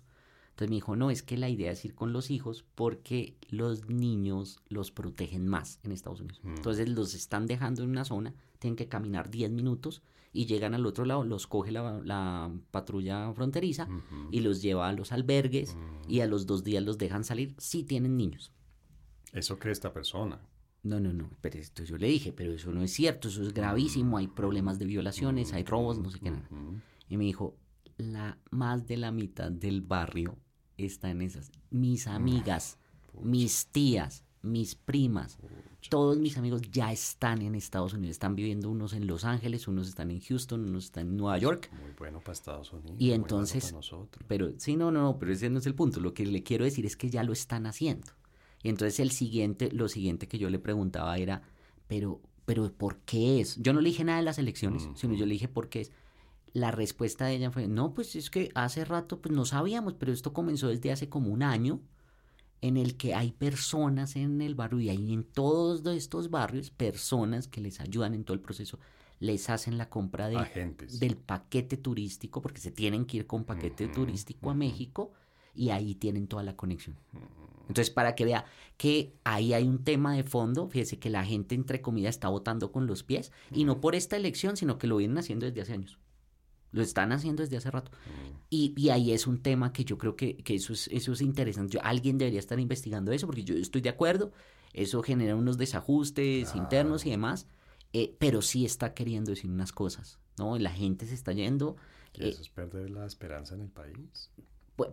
[0.52, 3.90] Entonces me dijo, no, es que la idea es ir con los hijos porque los
[3.90, 6.42] niños los protegen más en Estados Unidos.
[6.44, 10.86] Entonces los están dejando en una zona, tienen que caminar 10 minutos y llegan al
[10.86, 14.30] otro lado, los coge la, la patrulla fronteriza Ujú.
[14.32, 16.10] y los lleva a los albergues Ujú.
[16.12, 18.52] y a los dos días los dejan salir si tienen niños.
[19.34, 20.40] Eso cree esta persona.
[20.82, 23.54] No, no, no, pero esto yo le dije, pero eso no es cierto, eso es
[23.54, 26.48] gravísimo, hay problemas de violaciones, hay robos, no sé qué nada.
[27.10, 27.58] Y me dijo,
[27.98, 30.38] la más de la mitad del barrio
[30.78, 31.52] está en esas.
[31.70, 32.78] Mis amigas,
[33.12, 35.38] Pucha, mis tías, mis primas,
[35.90, 39.88] todos mis amigos ya están en Estados Unidos, están viviendo unos en Los Ángeles, unos
[39.90, 41.70] están en Houston, unos están en Nueva York.
[41.82, 42.96] Muy bueno para Estados Unidos.
[43.00, 44.26] Y bueno entonces- para nosotros.
[44.28, 46.00] Pero sí, no, no, no, pero ese no es el punto.
[46.00, 48.08] Lo que le quiero decir es que ya lo están haciendo.
[48.64, 51.42] Y entonces el siguiente, lo siguiente que yo le preguntaba era,
[51.88, 53.56] pero, pero ¿por qué es?
[53.58, 55.92] Yo no le dije nada de las elecciones, sino yo le dije por qué es.
[56.52, 60.12] La respuesta de ella fue, no, pues es que hace rato pues no sabíamos, pero
[60.12, 61.80] esto comenzó desde hace como un año
[62.62, 67.48] en el que hay personas en el barrio y hay en todos estos barrios personas
[67.48, 68.80] que les ayudan en todo el proceso,
[69.20, 73.88] les hacen la compra de, del paquete turístico, porque se tienen que ir con paquete
[73.88, 74.54] turístico a.
[74.54, 75.12] México
[75.54, 76.96] y ahí tienen toda la conexión.
[77.68, 78.46] Entonces, para que vea
[78.78, 82.72] que ahí hay un tema de fondo, fíjese que la gente, entre comillas, está votando
[82.72, 85.74] con los pies y no por esta elección, sino que lo vienen haciendo desde hace
[85.74, 86.00] años.
[86.72, 87.92] Lo están haciendo desde hace rato.
[87.92, 88.36] Mm.
[88.52, 91.22] Y, y ahí es un tema que yo creo que, que eso, es, eso es
[91.22, 91.74] interesante.
[91.74, 94.32] Yo- alguien debería estar investigando eso, porque yo estoy de acuerdo.
[94.74, 97.48] Eso genera unos desajustes internos y demás.
[97.92, 100.60] eh, pero sí está queriendo decir unas cosas, ¿no?
[100.60, 101.76] La gente se está yendo.
[102.14, 104.30] Eh, eso es perder la esperanza en el país.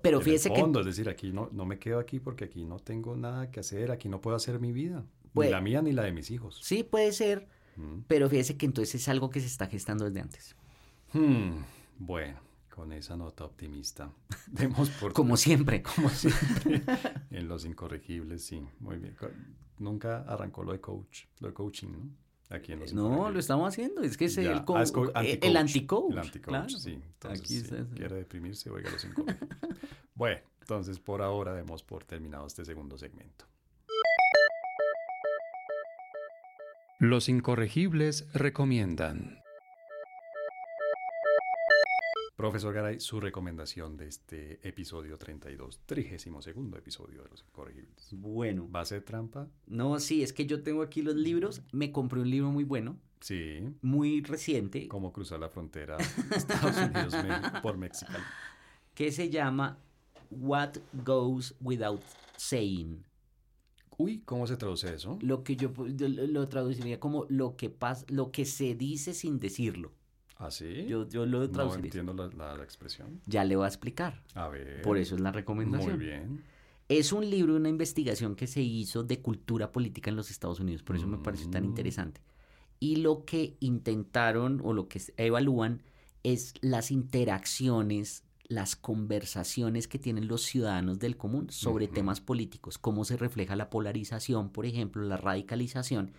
[0.03, 2.45] pero En el fíjese que fondo, es decir, aquí no, no me quedo aquí porque
[2.45, 5.05] aquí no tengo nada que hacer, aquí no puedo hacer mi vida.
[5.35, 6.59] Pues- ni la mía ni la de mis hijos.
[6.63, 7.47] sí puede ser,
[7.77, 8.05] Mm.
[8.09, 10.57] pero fíjese que entonces es algo que se está gestando desde antes.
[11.17, 11.65] Hmm,
[11.99, 12.41] Bueno,
[12.75, 14.11] con esa nota optimista,
[14.49, 15.83] demos por Como siempre.
[15.83, 16.83] como siempre
[17.31, 19.17] en los incorregibles, sí, muy bien.
[19.79, 22.11] Nunca arrancó lo de coach, lo de coaching, ¿no?
[22.49, 24.03] Aquí en los No, lo estamos haciendo.
[24.03, 26.13] Es que es Ya, el, co- ah, es co- anti-coach, el anti-coach.
[26.13, 26.69] El anti-coach, claro.
[26.69, 26.93] sí.
[26.93, 27.89] Entonces, Aquí está, sí.
[27.97, 29.49] quiere deprimirse, oiga los incorregibles.
[30.15, 33.47] bueno, entonces por ahora demos por terminado este segundo segmento.
[37.01, 39.41] Los incorregibles recomiendan.
[42.37, 48.09] Profesor Garay, su recomendación de este episodio 32, 32 segundo episodio de Los Incorregibles.
[48.13, 49.49] Bueno, ¿Va a ser trampa?
[49.67, 51.63] no, sí, es que yo tengo aquí los libros.
[51.73, 53.61] Me compré un libro muy bueno, Sí.
[53.81, 55.97] muy reciente, ¿Cómo cruzar la frontera
[56.31, 57.15] Estados Unidos
[57.63, 58.13] por México?
[58.95, 59.79] que se llama
[60.31, 62.03] What Goes Without
[62.37, 63.03] Saying.
[63.97, 65.19] Uy, ¿cómo se traduce eso?
[65.23, 69.93] Lo que yo, lo traduciría como lo que pasa, lo que se dice sin decirlo.
[70.39, 70.85] ¿Ah, sí?
[70.87, 71.87] Yo, yo lo no traduciría.
[71.87, 73.21] entiendo la, la- la expresión.
[73.27, 74.23] Ya le voy a explicar.
[74.35, 74.83] A ver.
[74.83, 75.97] Por eso es la recomendación.
[75.97, 76.45] Muy bien.
[76.89, 80.83] Es un libro, una investigación que se hizo de cultura política en los Estados Unidos,
[80.83, 81.67] por eso me pareció tan Mm.
[81.67, 82.21] interesante.
[82.79, 85.83] Y lo que intentaron o lo que evalúan
[86.23, 93.05] es las interacciones, las conversaciones que tienen los ciudadanos del común sobre temas políticos, cómo
[93.05, 96.13] se refleja la polarización, por ejemplo, la radicalización,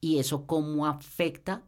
[0.00, 1.62] y eso cómo afecta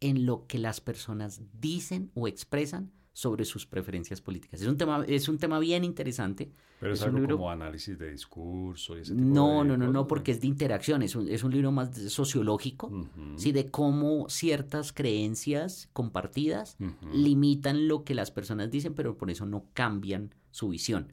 [0.00, 4.60] en lo que las personas dicen o expresan sobre sus preferencias políticas.
[4.62, 6.52] Es un tema, es un tema bien interesante.
[6.78, 9.68] Pero es, Es un algo libro- como análisis de discurso y ese tipo No, de
[9.70, 12.92] no, no, no, cosas, porque es de interacción, es un, es un libro más sociológico,
[13.36, 13.50] ¿sí?
[13.50, 16.76] de cómo ciertas creencias compartidas
[17.12, 21.12] limitan lo que las personas dicen, pero por eso no cambian su visión.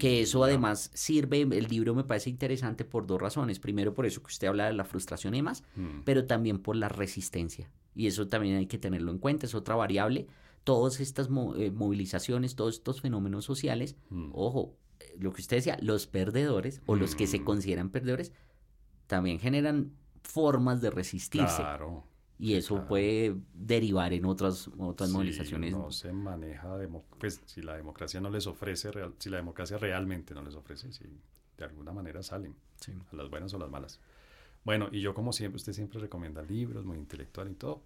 [0.00, 3.60] Que eso además sirve, el libro me parece interesante por dos razones.
[3.60, 6.00] Primero, por eso que usted habla de la frustración y demás, Mm.
[6.04, 7.70] pero también por la resistencia.
[7.96, 10.26] Y eso también hay que tenerlo en cuenta, es otra variable.
[10.64, 14.30] Todas estas mo- eh, movilizaciones, todos estos fenómenos sociales, Mm.
[14.34, 17.44] ojo, eh, lo que usted decía, los perdedores o los que se Mm.
[17.44, 18.32] consideran perdedores,
[19.06, 19.92] también generan
[20.22, 21.56] formas de resistirse.
[21.62, 22.04] Claro.
[22.38, 22.88] Y eso claro.
[22.88, 25.72] puede derivar en otras, otras Sí, movilizaciones.
[25.72, 26.76] No se maneja,
[27.18, 30.92] pues si la democracia no les ofrece, real- si la democracia realmente no les ofrece,
[30.92, 31.04] si
[31.56, 32.92] de alguna manera salen, Sí.
[33.10, 34.00] a las buenas o las malas.
[34.66, 37.84] Bueno, y yo como siempre, usted siempre recomienda libros, muy intelectual y todo,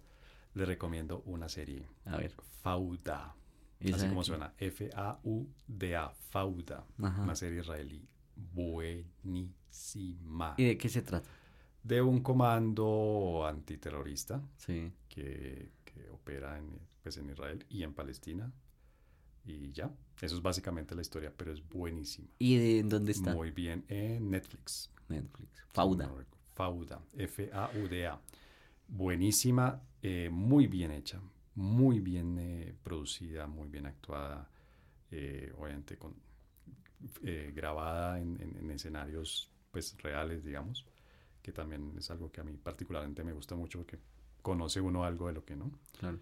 [0.55, 2.33] le recomiendo una serie, A ver.
[2.63, 3.35] Fauda,
[3.79, 7.21] ¿esa así como suena, F-A-U-D-A, Fauda, Ajá.
[7.21, 8.03] una serie israelí
[9.31, 11.29] buenísima, ¿Y de qué se trata?
[11.83, 14.91] de un comando antiterrorista Sí.
[15.07, 18.51] que, que opera en, pues, en Israel y en Palestina.
[19.45, 22.27] Y ya, eso es básicamente la historia, pero es buenísima.
[22.39, 23.33] ¿Y en dónde está?
[23.35, 24.89] Muy bien en Netflix.
[25.09, 25.63] Netflix.
[25.69, 26.11] Fauda.
[26.53, 28.19] Fauda, F-A-U-D-A.
[28.87, 31.21] Buenísima, eh, muy bien hecha,
[31.55, 34.49] muy bien eh, producida, muy bien actuada,
[35.11, 36.15] eh, obviamente con,
[37.23, 40.85] eh, grabada en, en- en escenarios pues reales, digamos,
[41.41, 43.99] que también es algo que a mí particularmente me gusta mucho porque
[44.41, 45.71] conoce uno algo de lo que no.
[45.99, 46.19] Claro.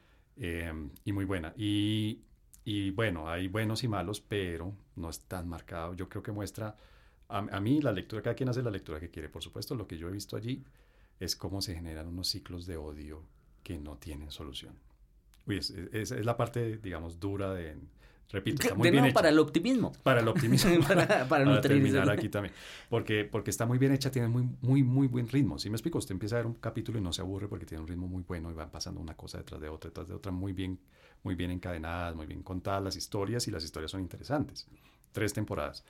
[1.06, 1.54] Y muy buena.
[1.58, 2.22] Y,
[2.64, 5.94] y bueno, hay buenos y malos, pero no es tan marcado.
[5.94, 6.76] Yo creo que muestra,
[7.30, 9.88] a, a mí la lectura, cada quien hace la lectura que quiere, por supuesto, lo
[9.88, 10.64] que yo he visto allí
[11.20, 13.24] es cómo se generan unos ciclos de odio
[13.64, 14.74] que no tienen solución.
[15.48, 17.78] Uy, es, es- es la parte, digamos, dura de...
[18.32, 19.14] Repito, está muy de bien nuevo, hecha.
[19.16, 19.92] para el optimismo.
[20.04, 20.72] Para el optimismo.
[20.88, 22.54] para, para para terminar aquí también.
[22.88, 25.58] Porque, porque está muy bien hecha, tiene muy, muy, muy buen ritmo.
[25.58, 27.82] Si me explico, usted empieza a ver un capítulo y no se aburre porque tiene
[27.82, 30.32] un ritmo muy bueno y van pasando una cosa detrás de otra, detrás de otra,
[30.32, 30.80] muy bien,
[31.24, 34.68] muy bien encadenadas, muy bien contadas las historias y las historias son interesantes.
[35.12, 35.84] Tres temporadas.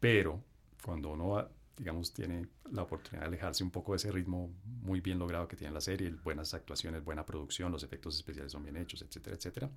[0.00, 0.44] Pero
[0.84, 4.50] cuando uno, va, digamos, tiene la oportunidad de alejarse un poco de ese ritmo
[4.82, 8.62] muy bien logrado que tiene la serie, buenas actuaciones, buena producción, los efectos especiales son
[8.62, 9.70] bien hechos, etcétera, etcétera,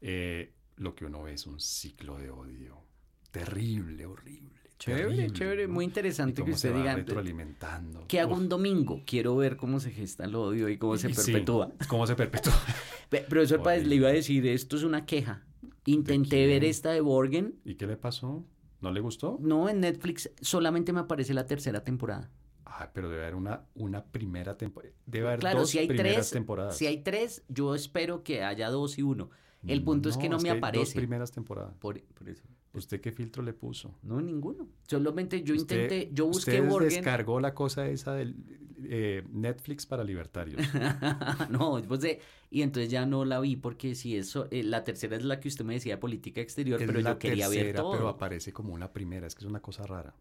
[0.00, 2.82] eh, lo que uno ve es un ciclo de odio
[3.30, 4.58] terrible, horrible.
[4.78, 5.74] Chévere, terrible, chévere, ¿no?
[5.74, 6.94] muy interesante que usted diga.
[6.94, 8.06] retroalimentando.
[8.08, 9.02] ¿Qué hago Uf, un domingo?
[9.06, 11.70] Quiero ver cómo se gesta el odio y cómo se y sí, perpetúa.
[11.86, 12.54] ¿Cómo se perpetúa?
[13.10, 15.44] Pe- Profesor Páez, le iba a decir, esto es una queja.
[15.84, 17.56] Intenté ver esta de Borgen.
[17.64, 18.46] ¿Y qué le pasó?
[18.80, 19.36] ¿No le gustó?
[19.40, 22.30] No, en Netflix solamente me aparece la tercera temporada.
[22.64, 24.94] Ah, pero debe haber una, una primera temporada.
[25.06, 26.76] Debe haber Claro, dos si hay primeras tres, temporadas.
[26.76, 29.30] si hay tres, yo espero que haya dos y uno.
[29.66, 30.94] El punto es que no me hay Dos aparece.
[30.96, 31.74] primeras temporadas.
[31.78, 32.44] Por, por eso.
[32.72, 33.96] ¿Usted qué filtro le puso?
[34.02, 34.68] No, ninguno.
[34.86, 38.36] Solamente yo Usted- intenté, yo busqué usted descargó la cosa esa del
[38.84, 40.60] eh, Netflix para libertarios.
[41.50, 45.16] no, después de, y entonces ya no la vi porque si eso, eh, la tercera
[45.16, 47.58] es la que usted me decía de política exterior, Es pero la yo quería ver
[47.58, 47.92] tercera, todo.
[47.92, 49.26] pero aparece como una primera.
[49.26, 50.14] Es que es una cosa rara.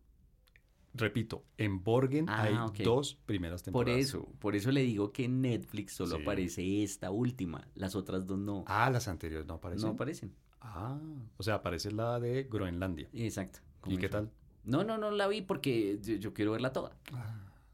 [0.95, 2.43] Repito, en Borgen Ah,
[2.74, 4.00] hay dos primeras Por temporadas.
[4.02, 6.22] eso, por eso le digo que en Netflix solo Sí.
[6.24, 9.86] aparece esta última, las otras dos no, Ah, las anteriores no aparecen.
[9.88, 10.34] no aparecen.
[10.62, 10.99] Ah,
[11.38, 13.10] o sea, aparece la de Groenlandia.
[13.14, 13.60] Exacto.
[13.86, 14.30] ¿Y qué tal?
[14.64, 16.95] No, no, no la vi porque yo, yo quiero verla toda.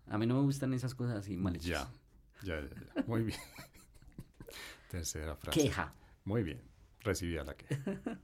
[0.08, 1.68] A mí no me gustan esas cosas así mal hechas.
[1.68, 1.90] Ya,
[2.44, 3.04] ya, ya, ya.
[3.08, 3.40] Muy bien.
[4.90, 5.60] Tercera frase.
[5.60, 5.94] Queja.
[6.24, 6.62] Muy bien.
[7.02, 7.82] Recibía la queja.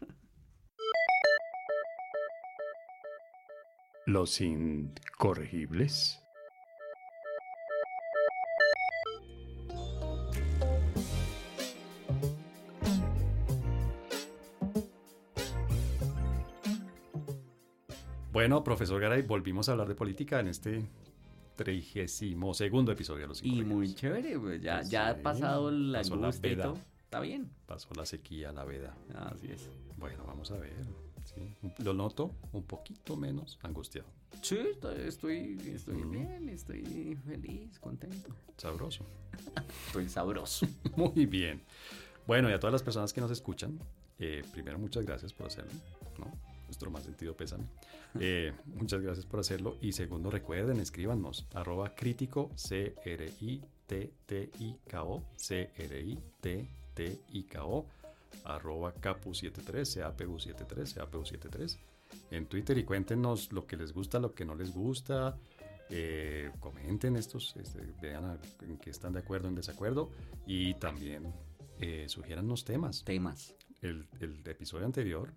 [4.06, 6.21] Los incorregibles.
[18.42, 20.84] Bueno, profesor Garay, volvimos a hablar de política en este
[21.56, 26.16] trigésimo segundo episodio de Los Y muy chévere, pues ya, ya ha pasado la pasó
[26.16, 26.74] la veda.
[27.04, 27.52] Está bien.
[27.68, 28.98] Pasó la sequía, la veda.
[29.32, 29.70] Así es.
[29.96, 30.74] Bueno, vamos a ver.
[31.24, 31.54] sí.
[31.84, 34.08] Lo noto un poquito menos angustiado.
[34.42, 36.10] Sí, estoy, estoy, estoy Mm.
[36.12, 38.36] bien, estoy feliz, contento.
[38.58, 39.06] Sabroso.
[39.86, 40.66] Estoy sabroso.
[40.98, 41.62] Muy bien.
[42.26, 43.78] Bueno, y a todas las personas que nos escuchan,
[44.18, 45.70] eh, primero muchas gracias por hacerlo,
[46.18, 46.51] ¿no?
[46.72, 47.66] Nuestro más sentido pésame.
[48.18, 49.76] Eh, muchas gracias por hacerlo.
[49.82, 53.62] Y segundo, recuerden, escríbanos, arroba crítico, C-R-I-T-T-I-K-O,
[56.56, 57.86] C-R-I-T-T-I-K-O,
[58.46, 61.78] arroba capu73, CAPU73, CAPU73,
[62.32, 65.38] en Twitter y cuéntenos lo que les gusta, lo que no les gusta,
[65.90, 70.10] eh, comenten estos, este, vean a- en qué están de acuerdo, en desacuerdo
[70.46, 71.34] y también
[71.82, 73.04] eh, sugiérannos temas.
[73.04, 73.56] Temas.
[73.82, 75.34] El, el episodio anterior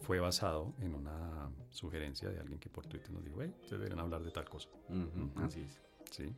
[0.00, 4.00] fue basado en una sugerencia de alguien que por Twitter nos dijo, hey, ustedes deberían
[4.00, 4.68] hablar de tal cosa.
[4.88, 5.40] Ujú, Ujú.
[5.40, 5.80] Así es.
[6.10, 6.34] Sí.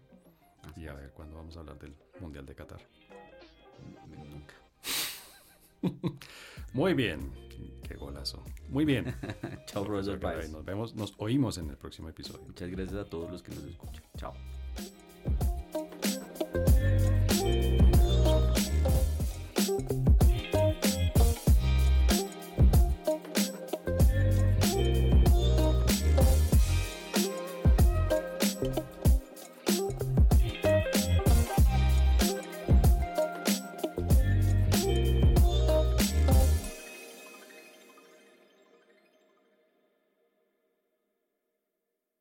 [0.63, 0.97] Así Y a es.
[0.99, 2.81] ver cuándo vamos a hablar del Mundial de Qatar.
[4.09, 4.55] Nunca.
[6.73, 7.33] Muy bien.
[7.49, 8.43] ¿Qué Qué golazo.
[8.69, 9.15] Muy bien.
[9.67, 10.51] Chao, profesor Páez.
[10.51, 12.45] Nos vemos, nos oímos en el próximo episodio.
[12.47, 14.03] Muchas gracias a todos los que nos escuchan.
[14.17, 14.35] Chao.